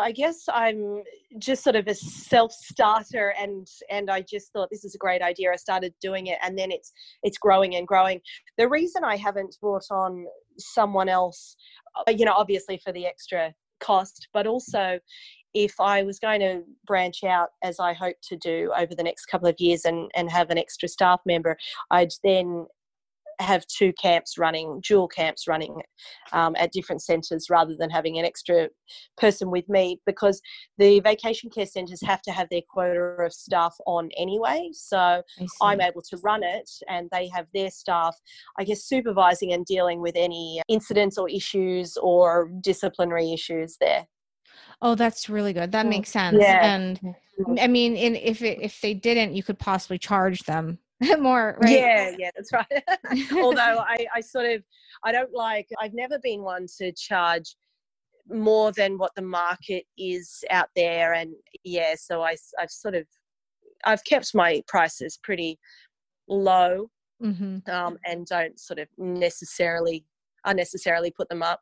I 0.01 0.13
guess 0.13 0.45
I'm 0.53 1.03
just 1.39 1.63
sort 1.63 1.77
of 1.77 1.87
a 1.87 1.95
self 1.95 2.53
starter 2.53 3.35
and 3.39 3.67
and 3.91 4.11
I 4.11 4.23
just 4.23 4.53
thought 4.53 4.69
this 4.71 4.85
is 4.85 4.95
a 4.95 4.99
great 4.99 5.23
idea. 5.23 5.53
I 5.53 5.57
started 5.57 5.93
doing 6.01 6.29
it 6.29 6.39
and 6.43 6.59
then 6.59 6.71
it's 6.71 6.93
it's 7.23 7.39
growing 7.39 7.77
and 7.77 7.87
growing. 7.87 8.21
The 8.57 8.69
reason 8.69 9.05
I 9.05 9.17
haven't 9.17 9.57
brought 9.61 9.85
on 9.91 10.27
someone 10.59 11.09
else, 11.09 11.57
uh, 11.97 12.11
you 12.11 12.25
know, 12.25 12.35
obviously 12.35 12.81
for 12.83 12.93
the 12.93 13.07
extra 13.07 13.53
cost, 13.81 14.29
but 14.33 14.47
also 14.47 14.99
if 15.55 15.79
I 15.81 16.03
was 16.03 16.19
going 16.19 16.41
to 16.41 16.63
branch 16.87 17.25
out 17.25 17.49
as 17.63 17.81
I 17.81 17.93
hope 17.93 18.17
to 18.29 18.37
do 18.37 18.73
over 18.77 18.95
the 18.95 19.03
next 19.03 19.27
couple 19.27 19.49
of 19.49 19.57
years 19.59 19.85
and, 19.85 20.11
and 20.15 20.31
have 20.31 20.51
an 20.51 20.59
extra 20.59 20.89
staff 20.89 21.21
member, 21.27 21.57
I'd 21.91 22.13
then 22.23 22.67
have 23.41 23.67
two 23.67 23.93
camps 23.95 24.39
running, 24.39 24.81
dual 24.87 25.09
camps 25.09 25.49
running 25.49 25.81
um, 26.33 26.55
at 26.59 26.73
different 26.73 27.03
centres 27.03 27.49
rather 27.51 27.75
than 27.75 27.91
having 27.91 28.19
an 28.19 28.25
extra 28.25 28.69
person 29.17 29.51
with 29.51 29.69
me 29.69 30.01
because 30.07 30.41
the 30.79 31.01
vacation 31.01 31.51
care 31.51 31.67
centres 31.67 32.01
have 32.03 32.23
to 32.23 32.31
have 32.31 32.49
their 32.51 32.61
quota 32.69 33.01
of 33.01 33.33
staff 33.33 33.75
on 33.87 34.11
anyway. 34.17 34.69
So 34.73 35.23
I'm 35.63 35.81
able 35.81 36.03
to 36.03 36.19
run 36.19 36.43
it 36.43 36.71
and 36.89 37.09
they 37.11 37.29
have 37.35 37.47
their 37.55 37.71
staff, 37.71 38.17
I 38.59 38.65
guess, 38.65 38.85
supervising 38.85 39.53
and 39.53 39.65
dealing 39.65 40.01
with 40.01 40.17
any 40.17 40.61
incidents 40.69 41.19
or 41.19 41.29
issues 41.29 41.97
or 41.97 42.51
disciplinary 42.63 43.33
issues 43.33 43.77
there. 43.81 44.07
Oh, 44.83 44.95
that's 44.95 45.29
really 45.29 45.53
good. 45.53 45.73
That 45.73 45.87
mm. 45.87 45.91
makes 45.91 46.11
sense. 46.11 46.39
Yeah. 46.41 46.75
And 46.75 47.01
I 47.59 47.67
mean, 47.67 47.97
in, 47.97 48.17
if 48.17 48.43
it, 48.43 48.59
if 48.61 48.81
they 48.81 48.95
didn't, 48.95 49.35
you 49.35 49.43
could 49.43 49.59
possibly 49.59 49.99
charge 49.99 50.41
them 50.41 50.79
more 51.19 51.57
right 51.63 51.71
yeah 51.71 52.15
yeah 52.19 52.31
that's 52.37 52.53
right 52.53 52.85
although 53.33 53.59
I, 53.89 54.07
I 54.15 54.21
sort 54.21 54.45
of 54.45 54.63
i 55.03 55.11
don't 55.11 55.33
like 55.33 55.67
i've 55.81 55.95
never 55.95 56.19
been 56.19 56.43
one 56.43 56.67
to 56.77 56.93
charge 56.93 57.57
more 58.29 58.71
than 58.73 58.99
what 58.99 59.13
the 59.17 59.23
market 59.23 59.87
is 59.97 60.45
out 60.51 60.69
there 60.77 61.15
and 61.15 61.33
yeah 61.65 61.95
so 61.97 62.21
I, 62.21 62.37
i've 62.61 62.71
sort 62.71 62.95
of 62.95 63.07
i've 63.87 64.05
kept 64.05 64.35
my 64.35 64.63
prices 64.69 65.19
pretty 65.23 65.59
low 66.29 66.91
mm-hmm. 67.23 67.59
um, 67.71 67.99
and 68.05 68.27
don't 68.27 68.59
sort 68.59 68.79
of 68.79 68.89
necessarily 68.99 70.05
unnecessarily 70.45 71.11
put 71.11 71.29
them 71.29 71.43
up. 71.43 71.61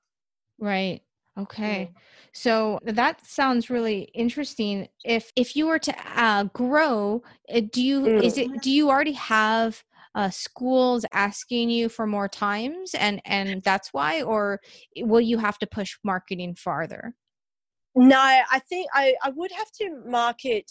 Right. 0.59 1.01
Okay. 1.39 1.93
So 2.33 2.79
that 2.85 3.25
sounds 3.25 3.71
really 3.71 4.03
interesting. 4.15 4.89
If 5.05 5.33
if 5.37 5.57
you 5.57 5.67
were 5.67 5.79
to 5.79 5.95
uh, 6.17 6.45
grow, 6.45 7.23
uh, 7.53 7.61
do 7.73 7.83
you 7.83 8.01
mm. 8.01 8.23
is 8.23 8.39
it 8.39 8.61
do 8.61 8.71
you 8.71 8.91
already 8.91 9.13
have 9.13 9.83
uh, 10.15 10.31
schools 10.31 11.05
asking 11.13 11.71
you 11.71 11.89
for 11.89 12.07
more 12.07 12.29
times 12.29 12.95
and 12.95 13.21
and 13.25 13.63
that's 13.63 13.93
why 13.93 14.23
or 14.23 14.61
will 14.97 15.21
you 15.21 15.39
have 15.39 15.59
to 15.59 15.67
push 15.67 15.97
marketing 16.05 16.55
farther? 16.55 17.15
No, 17.95 18.19
I 18.19 18.61
think 18.69 18.89
I, 18.95 19.15
I 19.23 19.31
would 19.31 19.51
have 19.53 19.71
to 19.81 20.03
market 20.07 20.71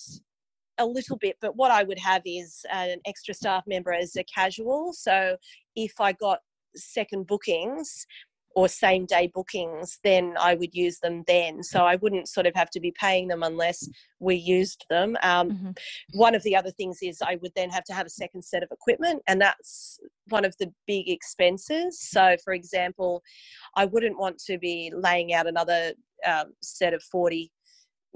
a 0.77 0.85
little 0.85 1.17
bit, 1.17 1.37
but 1.41 1.55
what 1.55 1.71
I 1.71 1.83
would 1.83 1.99
have 1.99 2.21
is 2.25 2.65
an 2.71 2.99
extra 3.05 3.33
staff 3.33 3.63
member 3.67 3.91
as 3.91 4.15
a 4.15 4.23
casual. 4.23 4.93
So 4.93 5.35
if 5.75 5.93
I 5.99 6.13
got 6.13 6.39
second 6.75 7.27
bookings 7.27 8.05
or 8.57 8.67
same 8.67 9.05
day 9.05 9.29
bookings, 9.31 9.99
then 10.03 10.33
I 10.39 10.55
would 10.55 10.73
use 10.73 10.97
them 10.97 11.23
then. 11.27 11.61
So 11.61 11.85
I 11.85 11.95
wouldn't 11.97 12.27
sort 12.27 12.47
of 12.47 12.55
have 12.55 12.71
to 12.71 12.79
be 12.79 12.91
paying 12.99 13.27
them 13.27 13.43
unless 13.43 13.87
we 14.19 14.33
used 14.33 14.83
them. 14.89 15.15
Um, 15.21 15.51
mm-hmm. 15.51 15.71
One 16.13 16.33
of 16.33 16.41
the 16.41 16.55
other 16.55 16.71
things 16.71 16.97
is 17.03 17.21
I 17.21 17.37
would 17.43 17.51
then 17.55 17.69
have 17.69 17.83
to 17.83 17.93
have 17.93 18.07
a 18.07 18.09
second 18.09 18.43
set 18.43 18.63
of 18.63 18.69
equipment, 18.71 19.21
and 19.27 19.39
that's 19.39 19.99
one 20.29 20.43
of 20.43 20.55
the 20.59 20.73
big 20.87 21.07
expenses. 21.07 22.01
So, 22.01 22.35
for 22.43 22.51
example, 22.51 23.21
I 23.75 23.85
wouldn't 23.85 24.17
want 24.17 24.39
to 24.47 24.57
be 24.57 24.91
laying 24.91 25.35
out 25.35 25.45
another 25.45 25.93
um, 26.25 26.53
set 26.63 26.95
of 26.95 27.03
40 27.03 27.51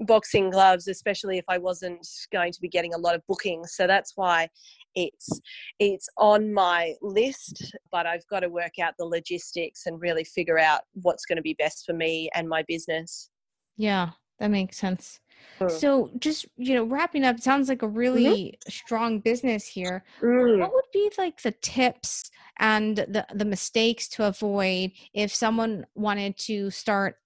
boxing 0.00 0.50
gloves, 0.50 0.88
especially 0.88 1.38
if 1.38 1.44
I 1.48 1.58
wasn't 1.58 2.06
going 2.32 2.52
to 2.52 2.60
be 2.60 2.68
getting 2.68 2.94
a 2.94 2.98
lot 2.98 3.14
of 3.14 3.22
bookings. 3.26 3.74
So 3.74 3.86
that's 3.86 4.12
why 4.16 4.48
it's 4.94 5.40
it's 5.78 6.08
on 6.18 6.52
my 6.52 6.94
list, 7.00 7.74
but 7.90 8.06
I've 8.06 8.26
got 8.28 8.40
to 8.40 8.48
work 8.48 8.78
out 8.80 8.94
the 8.98 9.04
logistics 9.04 9.86
and 9.86 10.00
really 10.00 10.24
figure 10.24 10.58
out 10.58 10.82
what's 10.94 11.24
going 11.24 11.36
to 11.36 11.42
be 11.42 11.54
best 11.54 11.84
for 11.86 11.92
me 11.92 12.30
and 12.34 12.48
my 12.48 12.62
business. 12.66 13.30
Yeah, 13.76 14.10
that 14.38 14.50
makes 14.50 14.76
sense. 14.76 15.20
Mm. 15.60 15.70
So 15.70 16.10
just 16.18 16.46
you 16.56 16.74
know, 16.74 16.84
wrapping 16.84 17.24
up, 17.24 17.40
sounds 17.40 17.68
like 17.68 17.82
a 17.82 17.88
really 17.88 18.24
mm-hmm. 18.24 18.70
strong 18.70 19.20
business 19.20 19.66
here. 19.66 20.04
Mm. 20.20 20.58
What 20.58 20.72
would 20.72 20.84
be 20.92 21.10
like 21.18 21.42
the 21.42 21.52
tips 21.52 22.30
and 22.58 22.96
the 22.96 23.26
the 23.34 23.44
mistakes 23.44 24.08
to 24.08 24.26
avoid 24.26 24.92
if 25.14 25.34
someone 25.34 25.86
wanted 25.94 26.36
to 26.38 26.70
start 26.70 27.16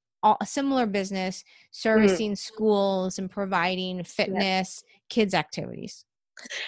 a 0.41 0.47
similar 0.47 0.87
business 0.87 1.43
mm. 1.43 1.45
servicing 1.71 2.33
mm. 2.33 2.39
schools 2.39 3.19
and 3.19 3.31
providing 3.31 4.03
fitness 4.03 4.83
yeah. 4.85 4.93
kids 5.09 5.35
activities 5.35 6.05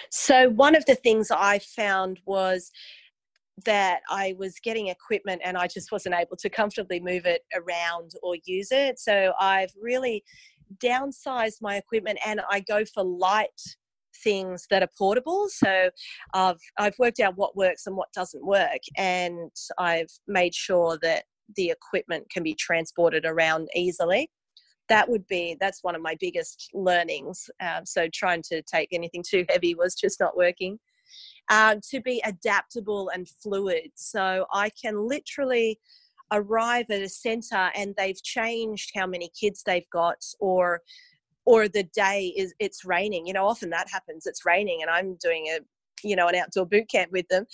so 0.09 0.49
one 0.49 0.75
of 0.75 0.85
the 0.85 0.95
things 0.95 1.31
i 1.31 1.59
found 1.59 2.19
was 2.25 2.71
that 3.65 4.01
I 4.09 4.35
was 4.37 4.55
getting 4.63 4.87
equipment 4.87 5.41
and 5.43 5.57
I 5.57 5.67
just 5.67 5.91
wasn't 5.91 6.15
able 6.15 6.37
to 6.37 6.49
comfortably 6.49 6.99
move 6.99 7.25
it 7.25 7.41
around 7.55 8.11
or 8.23 8.35
use 8.45 8.69
it. 8.71 8.99
So 8.99 9.33
I've 9.39 9.71
really 9.79 10.23
downsized 10.83 11.61
my 11.61 11.77
equipment 11.77 12.19
and 12.25 12.41
I 12.49 12.61
go 12.61 12.85
for 12.85 13.03
light 13.03 13.49
things 14.23 14.65
that 14.69 14.83
are 14.83 14.89
portable. 14.97 15.47
So 15.49 15.89
I've 16.33 16.59
I've 16.77 16.97
worked 16.99 17.19
out 17.19 17.37
what 17.37 17.55
works 17.55 17.87
and 17.87 17.95
what 17.95 18.11
doesn't 18.13 18.45
work 18.45 18.81
and 18.97 19.51
I've 19.77 20.11
made 20.27 20.53
sure 20.53 20.97
that 21.01 21.23
the 21.55 21.69
equipment 21.69 22.29
can 22.29 22.43
be 22.43 22.55
transported 22.55 23.25
around 23.25 23.69
easily. 23.75 24.29
That 24.87 25.07
would 25.09 25.27
be 25.27 25.55
that's 25.59 25.83
one 25.83 25.95
of 25.95 26.01
my 26.01 26.15
biggest 26.19 26.69
learnings. 26.73 27.49
Uh, 27.61 27.81
so 27.85 28.07
trying 28.13 28.41
to 28.49 28.61
take 28.63 28.89
anything 28.91 29.23
too 29.27 29.45
heavy 29.49 29.75
was 29.75 29.95
just 29.95 30.19
not 30.19 30.35
working. 30.35 30.79
Uh, 31.49 31.75
to 31.89 32.01
be 32.01 32.21
adaptable 32.25 33.09
and 33.09 33.27
fluid. 33.41 33.91
So 33.95 34.45
i 34.53 34.69
can 34.69 35.07
literally 35.07 35.79
arrive 36.31 36.85
at 36.91 37.01
a 37.01 37.09
center 37.09 37.71
and 37.75 37.95
they've 37.97 38.21
changed 38.21 38.91
how 38.95 39.07
many 39.07 39.31
kids 39.39 39.63
they've 39.65 39.89
got 39.91 40.23
or 40.39 40.81
or 41.45 41.67
the 41.67 41.83
day 41.95 42.33
is 42.37 42.53
it's 42.59 42.85
raining. 42.85 43.25
You 43.25 43.33
know 43.33 43.47
often 43.47 43.71
that 43.71 43.89
happens. 43.91 44.25
It's 44.25 44.45
raining 44.45 44.79
and 44.81 44.91
i'm 44.91 45.15
doing 45.21 45.47
a 45.47 45.59
you 46.03 46.15
know 46.15 46.27
an 46.27 46.35
outdoor 46.35 46.65
boot 46.65 46.89
camp 46.89 47.11
with 47.11 47.27
them. 47.29 47.45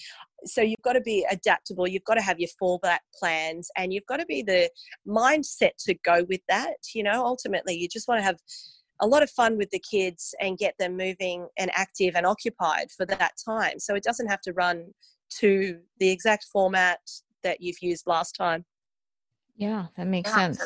So 0.46 0.62
you've 0.62 0.82
got 0.84 0.94
to 0.94 1.02
be 1.02 1.26
adaptable 1.32 1.88
you've 1.88 2.04
got 2.04 2.16
to 2.16 2.22
have 2.22 2.40
your 2.40 2.50
fallback 2.62 3.00
plans 3.18 3.70
and 3.78 3.94
you've 3.94 4.06
got 4.06 4.18
to 4.18 4.26
be 4.26 4.44
the 4.44 4.70
mindset 5.08 5.72
to 5.86 5.96
go 6.04 6.26
with 6.30 6.42
that 6.50 6.78
you 6.94 7.04
know? 7.04 7.26
Ultimately 7.26 7.76
you 7.76 7.88
just 7.88 8.08
want 8.08 8.20
to 8.20 8.24
have 8.24 8.38
a 9.02 9.08
lot 9.08 9.24
of 9.24 9.30
fun 9.30 9.58
with 9.58 9.70
the 9.72 9.80
kids 9.92 10.34
and 10.40 10.58
get 10.58 10.76
them 10.80 10.96
moving 10.96 11.48
and 11.58 11.70
active 11.74 12.16
and 12.16 12.26
occupied 12.26 12.90
for 12.96 13.06
that 13.06 13.34
time. 13.44 13.78
So 13.78 13.94
it 13.94 14.04
doesn't 14.04 14.28
have 14.28 14.40
to 14.42 14.54
run 14.54 14.94
to 15.40 15.80
the 16.00 16.10
exact 16.10 16.46
format 16.46 17.00
that 17.44 17.60
you've 17.60 17.82
used 17.82 18.08
last 18.08 18.34
time. 18.34 18.66
Yeah 19.58 19.88
that 19.98 20.08
makes 20.08 20.30
yeah. 20.30 20.54
sense 20.54 20.64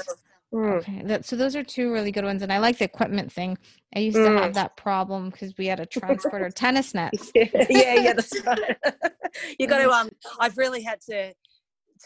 Mm. 0.54 0.78
Okay, 0.78 1.02
that, 1.06 1.26
so 1.26 1.36
those 1.36 1.56
are 1.56 1.64
two 1.64 1.94
really 1.94 2.12
good 2.12 2.24
ones, 2.24 2.42
and 2.42 2.52
I 2.52 2.58
like 2.58 2.80
the 2.80 2.86
equipment 2.86 3.32
thing. 3.32 3.58
I 3.96 4.00
used 4.00 4.18
mm. 4.18 4.26
to 4.26 4.42
have 4.42 4.52
mm. 4.52 4.56
that 4.56 4.76
problem 4.78 5.30
because 5.30 5.56
we 5.58 5.68
had 5.68 5.80
a 5.80 5.86
transporter 5.86 6.50
tennis 6.50 6.94
nets. 6.94 7.32
yeah, 7.36 7.46
yeah, 7.70 7.96
yeah, 7.96 8.14
that's 8.14 8.46
right. 8.46 8.78
you 9.60 9.68
got 9.68 9.80
to 9.80 9.92
um. 9.92 10.10
I've 10.40 10.58
really 10.58 10.82
had 10.82 11.02
to 11.02 11.34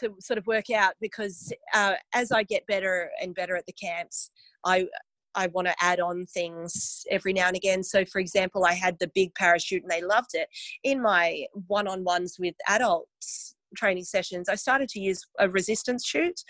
to 0.00 0.10
sort 0.20 0.38
of 0.38 0.46
work 0.46 0.70
out 0.70 0.94
because 1.00 1.52
uh, 1.72 1.94
as 2.12 2.32
I 2.32 2.42
get 2.42 2.66
better 2.66 3.10
and 3.22 3.34
better 3.34 3.56
at 3.56 3.64
the 3.64 3.72
camps, 3.72 4.30
I 4.64 4.88
I 5.34 5.46
want 5.48 5.66
to 5.66 5.74
add 5.80 6.00
on 6.00 6.26
things 6.26 7.04
every 7.10 7.32
now 7.32 7.48
and 7.48 7.56
again. 7.56 7.82
So, 7.82 8.04
for 8.04 8.18
example, 8.18 8.66
I 8.66 8.74
had 8.74 8.98
the 9.00 9.10
big 9.14 9.34
parachute 9.34 9.82
and 9.82 9.90
they 9.90 10.02
loved 10.02 10.30
it. 10.34 10.48
In 10.84 11.00
my 11.00 11.46
one 11.66 11.88
on 11.88 12.04
ones 12.04 12.36
with 12.38 12.54
adults 12.68 13.54
training 13.74 14.04
sessions, 14.04 14.50
I 14.50 14.54
started 14.54 14.88
to 14.90 15.00
use 15.00 15.24
a 15.40 15.48
resistance 15.48 16.06
chute. 16.06 16.42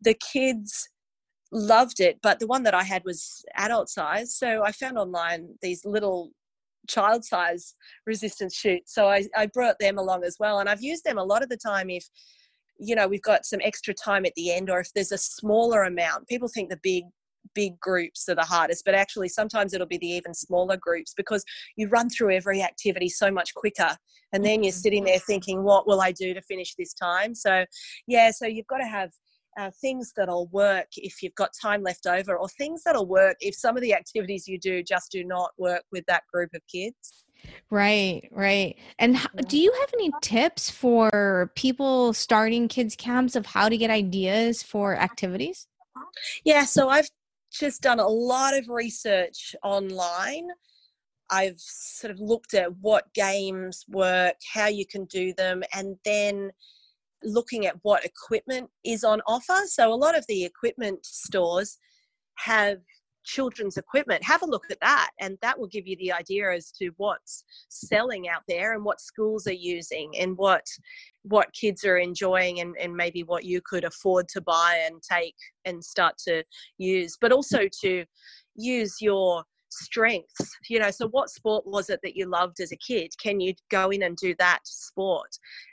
The 0.00 0.14
kids 0.32 0.88
loved 1.52 2.00
it, 2.00 2.18
but 2.22 2.38
the 2.38 2.46
one 2.46 2.62
that 2.64 2.74
I 2.74 2.82
had 2.82 3.04
was 3.04 3.44
adult 3.56 3.88
size. 3.88 4.36
So 4.36 4.62
I 4.64 4.72
found 4.72 4.98
online 4.98 5.48
these 5.62 5.84
little 5.84 6.30
child 6.88 7.24
size 7.24 7.74
resistance 8.06 8.54
chutes. 8.54 8.94
So 8.94 9.08
I, 9.08 9.24
I 9.36 9.46
brought 9.46 9.78
them 9.78 9.98
along 9.98 10.24
as 10.24 10.36
well. 10.38 10.60
And 10.60 10.68
I've 10.68 10.82
used 10.82 11.04
them 11.04 11.18
a 11.18 11.24
lot 11.24 11.42
of 11.42 11.48
the 11.48 11.56
time 11.56 11.90
if, 11.90 12.04
you 12.78 12.94
know, 12.94 13.08
we've 13.08 13.22
got 13.22 13.44
some 13.44 13.60
extra 13.62 13.94
time 13.94 14.24
at 14.24 14.34
the 14.36 14.52
end 14.52 14.70
or 14.70 14.80
if 14.80 14.92
there's 14.94 15.12
a 15.12 15.18
smaller 15.18 15.84
amount. 15.84 16.28
People 16.28 16.48
think 16.48 16.70
the 16.70 16.80
big 16.82 17.04
big 17.54 17.80
groups 17.80 18.28
are 18.28 18.34
the 18.34 18.42
hardest 18.42 18.84
but 18.84 18.94
actually 18.94 19.28
sometimes 19.28 19.72
it'll 19.72 19.86
be 19.86 19.98
the 19.98 20.06
even 20.06 20.34
smaller 20.34 20.76
groups 20.76 21.14
because 21.16 21.42
you 21.74 21.88
run 21.88 22.08
through 22.08 22.30
every 22.30 22.62
activity 22.62 23.08
so 23.08 23.30
much 23.30 23.54
quicker 23.54 23.96
and 24.32 24.44
then 24.44 24.62
you're 24.62 24.70
mm-hmm. 24.70 24.80
sitting 24.80 25.04
there 25.04 25.18
thinking 25.18 25.62
what 25.62 25.86
will 25.86 26.00
i 26.00 26.12
do 26.12 26.34
to 26.34 26.42
finish 26.42 26.74
this 26.74 26.92
time 26.92 27.34
so 27.34 27.64
yeah 28.06 28.30
so 28.30 28.46
you've 28.46 28.66
got 28.66 28.78
to 28.78 28.86
have 28.86 29.10
uh, 29.60 29.70
things 29.80 30.12
that'll 30.16 30.46
work 30.46 30.86
if 30.96 31.22
you've 31.22 31.34
got 31.34 31.50
time 31.60 31.82
left 31.82 32.06
over, 32.06 32.36
or 32.36 32.48
things 32.48 32.82
that'll 32.82 33.06
work 33.06 33.36
if 33.40 33.54
some 33.54 33.76
of 33.76 33.82
the 33.82 33.92
activities 33.92 34.48
you 34.48 34.58
do 34.58 34.82
just 34.82 35.12
do 35.12 35.22
not 35.22 35.50
work 35.58 35.82
with 35.92 36.04
that 36.06 36.22
group 36.32 36.50
of 36.54 36.62
kids. 36.66 37.24
Right, 37.70 38.28
right. 38.32 38.76
And 38.98 39.18
do 39.48 39.58
you 39.58 39.72
have 39.80 39.90
any 39.94 40.10
tips 40.22 40.70
for 40.70 41.52
people 41.54 42.12
starting 42.12 42.68
kids 42.68 42.96
camps 42.96 43.36
of 43.36 43.46
how 43.46 43.68
to 43.68 43.76
get 43.76 43.90
ideas 43.90 44.62
for 44.62 44.96
activities? 44.96 45.66
Yeah, 46.44 46.64
so 46.64 46.88
I've 46.88 47.08
just 47.52 47.82
done 47.82 48.00
a 48.00 48.08
lot 48.08 48.56
of 48.56 48.68
research 48.68 49.54
online. 49.62 50.48
I've 51.30 51.58
sort 51.58 52.10
of 52.10 52.18
looked 52.18 52.54
at 52.54 52.76
what 52.78 53.12
games 53.14 53.84
work, 53.88 54.36
how 54.52 54.66
you 54.66 54.86
can 54.86 55.04
do 55.04 55.32
them, 55.34 55.62
and 55.74 55.96
then 56.04 56.50
looking 57.22 57.66
at 57.66 57.76
what 57.82 58.04
equipment 58.04 58.70
is 58.84 59.04
on 59.04 59.20
offer. 59.26 59.62
So 59.66 59.92
a 59.92 59.94
lot 59.94 60.16
of 60.16 60.24
the 60.28 60.44
equipment 60.44 61.04
stores 61.04 61.78
have 62.38 62.78
children's 63.24 63.76
equipment 63.76 64.22
have 64.24 64.42
a 64.42 64.46
look 64.46 64.64
at 64.70 64.80
that 64.80 65.10
and 65.20 65.36
that 65.42 65.58
will 65.58 65.66
give 65.66 65.86
you 65.86 65.96
the 65.98 66.10
idea 66.10 66.50
as 66.50 66.72
to 66.72 66.90
what's 66.96 67.44
selling 67.68 68.28
out 68.28 68.42
there 68.48 68.74
and 68.74 68.84
what 68.84 69.00
schools 69.00 69.46
are 69.46 69.52
using 69.52 70.10
and 70.18 70.36
what 70.36 70.64
what 71.22 71.52
kids 71.52 71.84
are 71.84 71.98
enjoying 71.98 72.60
and, 72.60 72.74
and 72.80 72.94
maybe 72.94 73.22
what 73.22 73.44
you 73.44 73.60
could 73.62 73.84
afford 73.84 74.26
to 74.26 74.40
buy 74.40 74.82
and 74.86 75.02
take 75.02 75.36
and 75.66 75.84
start 75.84 76.14
to 76.16 76.42
use 76.78 77.16
but 77.20 77.30
also 77.30 77.68
to 77.82 78.04
use 78.56 78.96
your 79.00 79.44
strengths 79.70 80.56
you 80.68 80.78
know 80.78 80.90
so 80.90 81.08
what 81.08 81.30
sport 81.30 81.64
was 81.66 81.90
it 81.90 82.00
that 82.02 82.16
you 82.16 82.26
loved 82.26 82.60
as 82.60 82.72
a 82.72 82.76
kid 82.76 83.10
can 83.22 83.40
you 83.40 83.54
go 83.70 83.90
in 83.90 84.02
and 84.02 84.16
do 84.16 84.34
that 84.38 84.60
sport 84.64 85.30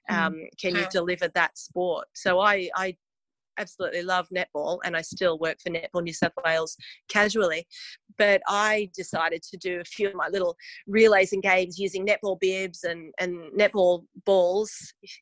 mm. 0.10 0.16
um, 0.16 0.36
can 0.60 0.76
you 0.76 0.86
deliver 0.92 1.28
that 1.30 1.58
sport 1.58 2.08
so 2.14 2.40
i 2.40 2.70
i 2.76 2.96
absolutely 3.58 4.04
love 4.04 4.28
netball 4.30 4.80
and 4.84 4.96
I 4.96 5.02
still 5.02 5.38
work 5.40 5.58
for 5.62 5.70
Netball 5.70 6.04
New 6.04 6.14
South 6.14 6.34
Wales 6.46 6.78
casually. 7.10 7.68
But 8.18 8.42
I 8.48 8.90
decided 8.96 9.44
to 9.44 9.58
do 9.58 9.80
a 9.80 9.84
few 9.84 10.08
of 10.08 10.16
my 10.16 10.28
little 10.28 10.56
relays 10.88 11.34
and 11.34 11.44
games 11.44 11.78
using 11.78 12.06
netball 12.06 12.40
bibs 12.40 12.84
and, 12.84 13.14
and 13.20 13.52
netball 13.58 14.04
balls. 14.26 14.72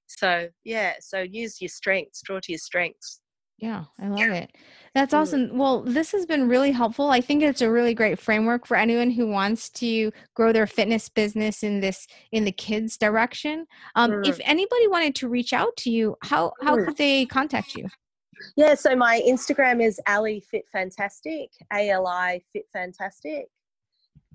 So, 0.07 0.47
yeah, 0.63 0.93
so 0.99 1.21
use 1.21 1.61
your 1.61 1.69
strengths, 1.69 2.21
draw 2.21 2.39
to 2.39 2.51
your 2.51 2.59
strengths. 2.59 3.21
Yeah, 3.57 3.85
I 3.99 4.07
love 4.07 4.31
it. 4.31 4.51
That's 4.93 5.13
awesome. 5.13 5.57
Well, 5.57 5.81
this 5.81 6.11
has 6.11 6.25
been 6.25 6.49
really 6.49 6.71
helpful. 6.71 7.09
I 7.09 7.21
think 7.21 7.41
it's 7.41 7.61
a 7.61 7.71
really 7.71 7.93
great 7.93 8.19
framework 8.19 8.65
for 8.65 8.75
anyone 8.75 9.09
who 9.09 9.27
wants 9.27 9.69
to 9.71 10.11
grow 10.33 10.51
their 10.51 10.67
fitness 10.67 11.07
business 11.07 11.63
in 11.63 11.79
this 11.79 12.05
in 12.33 12.43
the 12.43 12.51
kids 12.51 12.97
direction. 12.97 13.65
Um, 13.95 14.11
mm. 14.11 14.27
If 14.27 14.39
anybody 14.43 14.87
wanted 14.87 15.15
to 15.15 15.29
reach 15.29 15.53
out 15.53 15.75
to 15.77 15.89
you, 15.89 16.17
how 16.21 16.51
how 16.61 16.75
could 16.75 16.97
they 16.97 17.25
contact 17.25 17.75
you? 17.75 17.87
Yeah, 18.57 18.75
so 18.75 18.93
my 18.93 19.21
Instagram 19.25 19.81
is 19.81 20.01
Ali 20.07 20.41
Fit 20.51 20.65
Fantastic, 20.71 21.49
A 21.71 21.89
L 21.89 22.07
I 22.07 22.41
Fit 22.51 22.65
Fantastic, 22.73 23.45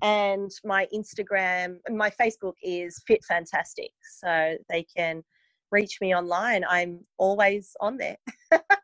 and 0.01 0.49
my 0.63 0.87
Instagram, 0.93 1.77
my 1.91 2.09
Facebook 2.09 2.53
is 2.63 3.01
Fit 3.05 3.23
Fantastic. 3.23 3.91
So 4.19 4.57
they 4.69 4.83
can 4.95 5.23
reach 5.71 5.99
me 6.01 6.15
online. 6.15 6.63
I'm 6.67 6.99
always 7.17 7.75
on 7.79 7.97
there. 7.97 8.17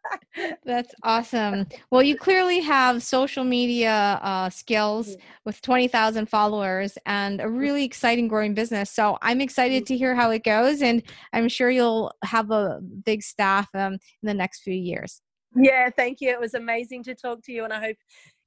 That's 0.65 0.93
awesome. 1.03 1.67
Well, 1.91 2.03
you 2.03 2.17
clearly 2.17 2.59
have 2.61 3.03
social 3.03 3.43
media 3.43 4.19
uh, 4.21 4.49
skills 4.49 5.15
mm. 5.15 5.19
with 5.45 5.61
20,000 5.61 6.27
followers 6.27 6.97
and 7.05 7.41
a 7.41 7.49
really 7.49 7.83
exciting 7.83 8.27
growing 8.27 8.53
business. 8.53 8.91
So 8.91 9.17
I'm 9.21 9.41
excited 9.41 9.83
mm. 9.83 9.87
to 9.87 9.97
hear 9.97 10.15
how 10.15 10.31
it 10.31 10.43
goes, 10.43 10.81
and 10.81 11.03
I'm 11.33 11.49
sure 11.49 11.69
you'll 11.69 12.11
have 12.23 12.51
a 12.51 12.79
big 13.05 13.23
staff 13.23 13.67
um, 13.73 13.93
in 13.93 13.99
the 14.23 14.33
next 14.33 14.61
few 14.61 14.73
years. 14.73 15.21
Yeah, 15.55 15.89
thank 15.89 16.21
you. 16.21 16.29
It 16.29 16.39
was 16.39 16.53
amazing 16.53 17.03
to 17.03 17.15
talk 17.15 17.41
to 17.43 17.51
you, 17.51 17.63
and 17.63 17.73
I 17.73 17.79
hope 17.79 17.97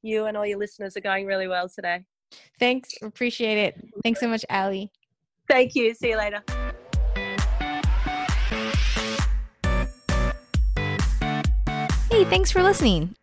you 0.03 0.27
and 0.27 0.37
all 0.37 0.47
your 0.47 0.59
listeners 0.59 0.97
are 0.97 1.01
going 1.01 1.27
really 1.27 1.49
well 1.49 1.69
today. 1.69 2.05
Thanks. 2.59 2.91
Appreciate 3.03 3.59
it. 3.59 3.89
Thanks 4.03 4.21
so 4.21 4.29
much, 4.29 4.45
Ali. 4.51 4.91
Thank 5.49 5.75
you. 5.75 5.95
See 5.95 6.11
you 6.11 6.19
later. 6.19 6.45
Hey, 12.11 12.25
thanks 12.25 12.51
for 12.51 12.61
listening. 12.61 13.15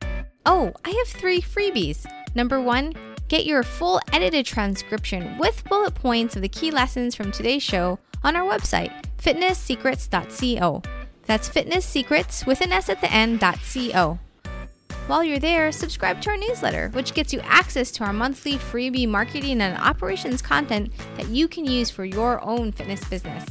Oh, 0.46 0.72
I 0.86 0.92
have 0.92 1.08
three 1.10 1.42
freebies. 1.42 2.06
Number 2.36 2.62
one, 2.62 2.94
get 3.28 3.46
your 3.46 3.62
full 3.62 4.00
edited 4.14 4.46
transcription 4.46 5.38
with 5.38 5.62
bullet 5.66 5.94
points 5.94 6.38
of 6.38 6.42
the 6.42 6.48
key 6.48 6.72
lessons 6.72 7.14
from 7.14 7.30
today's 7.30 7.62
show 7.62 8.00
on 8.24 8.38
our 8.38 8.50
website, 8.50 8.94
fitnesssecrets.co. 9.18 10.82
That's 11.26 11.50
fitnesssecrets 11.50 12.48
with 12.48 12.62
an 12.62 12.72
S 12.72 12.88
at 12.88 13.02
the 13.02 13.12
end, 13.12 13.42
.co. 13.42 14.20
While 15.08 15.24
you're 15.26 15.40
there, 15.40 15.74
subscribe 15.74 16.22
to 16.22 16.30
our 16.30 16.38
newsletter, 16.38 16.88
which 16.94 17.14
gets 17.14 17.34
you 17.34 17.42
access 17.42 17.92
to 17.92 18.06
our 18.06 18.14
monthly 18.14 18.54
freebie 18.54 19.08
marketing 19.08 19.62
and 19.62 19.78
operations 19.78 20.42
content 20.42 20.94
that 21.18 21.28
you 21.28 21.50
can 21.50 21.66
use 21.66 21.90
for 21.90 22.06
your 22.06 22.42
own 22.42 22.72
fitness 22.72 23.04
business. 23.04 23.46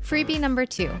Freebie 0.00 0.38
number 0.38 0.64
two 0.64 1.00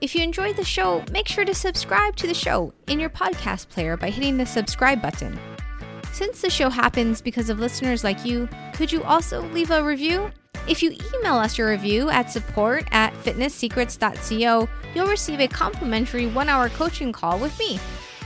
if 0.00 0.14
you 0.14 0.22
enjoyed 0.22 0.56
the 0.56 0.64
show, 0.64 1.04
make 1.10 1.26
sure 1.26 1.44
to 1.44 1.54
subscribe 1.54 2.16
to 2.16 2.26
the 2.26 2.34
show 2.34 2.72
in 2.86 3.00
your 3.00 3.10
podcast 3.10 3.68
player 3.68 3.96
by 3.96 4.10
hitting 4.10 4.36
the 4.36 4.44
subscribe 4.44 5.00
button. 5.00 5.38
Since 6.12 6.40
the 6.40 6.50
show 6.50 6.68
happens 6.68 7.20
because 7.20 7.50
of 7.50 7.58
listeners 7.58 8.04
like 8.04 8.24
you, 8.24 8.48
could 8.74 8.92
you 8.92 9.02
also 9.04 9.42
leave 9.52 9.70
a 9.70 9.82
review? 9.82 10.30
If 10.68 10.82
you 10.82 10.96
email 11.14 11.34
us 11.34 11.56
your 11.56 11.70
review 11.70 12.10
at 12.10 12.30
support 12.30 12.86
at 12.90 13.14
fitnesssecrets.co, 13.14 14.68
you'll 14.94 15.06
receive 15.06 15.40
a 15.40 15.48
complimentary 15.48 16.26
one 16.26 16.48
hour 16.48 16.68
coaching 16.70 17.12
call 17.12 17.38
with 17.38 17.58
me 17.58 17.78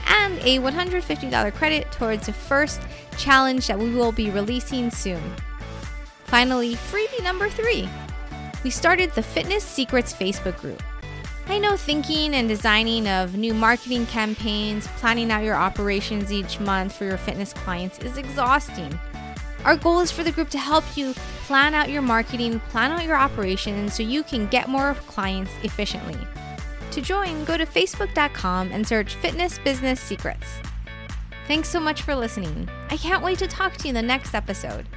and 0.07 0.39
a 0.39 0.57
$150 0.59 1.53
credit 1.53 1.91
towards 1.91 2.25
the 2.25 2.33
first 2.33 2.81
challenge 3.17 3.67
that 3.67 3.77
we 3.77 3.93
will 3.93 4.11
be 4.11 4.29
releasing 4.29 4.89
soon. 4.89 5.21
Finally, 6.25 6.75
freebie 6.75 7.23
number 7.23 7.49
three. 7.49 7.87
We 8.63 8.69
started 8.69 9.11
the 9.11 9.23
Fitness 9.23 9.63
Secrets 9.63 10.13
Facebook 10.13 10.57
group. 10.59 10.81
I 11.51 11.57
know 11.57 11.75
thinking 11.75 12.33
and 12.33 12.47
designing 12.47 13.09
of 13.09 13.35
new 13.35 13.53
marketing 13.53 14.05
campaigns, 14.05 14.87
planning 14.99 15.29
out 15.31 15.43
your 15.43 15.55
operations 15.55 16.31
each 16.31 16.61
month 16.61 16.95
for 16.95 17.03
your 17.03 17.17
fitness 17.17 17.51
clients 17.51 17.99
is 17.99 18.15
exhausting. 18.15 18.97
Our 19.65 19.75
goal 19.75 19.99
is 19.99 20.13
for 20.13 20.23
the 20.23 20.31
group 20.31 20.49
to 20.51 20.57
help 20.57 20.85
you 20.95 21.13
plan 21.45 21.73
out 21.73 21.89
your 21.89 22.03
marketing, 22.03 22.61
plan 22.69 22.91
out 22.91 23.03
your 23.03 23.17
operations 23.17 23.93
so 23.93 24.01
you 24.01 24.23
can 24.23 24.47
get 24.47 24.69
more 24.69 24.93
clients 25.07 25.51
efficiently. 25.61 26.17
To 26.91 27.01
join, 27.01 27.43
go 27.43 27.57
to 27.57 27.65
facebook.com 27.65 28.71
and 28.71 28.87
search 28.87 29.15
Fitness 29.15 29.59
Business 29.59 29.99
Secrets. 29.99 30.47
Thanks 31.47 31.67
so 31.67 31.81
much 31.81 32.03
for 32.03 32.15
listening. 32.15 32.69
I 32.89 32.95
can't 32.95 33.25
wait 33.25 33.39
to 33.39 33.47
talk 33.47 33.75
to 33.75 33.83
you 33.83 33.89
in 33.89 33.95
the 33.95 34.01
next 34.01 34.33
episode. 34.33 34.87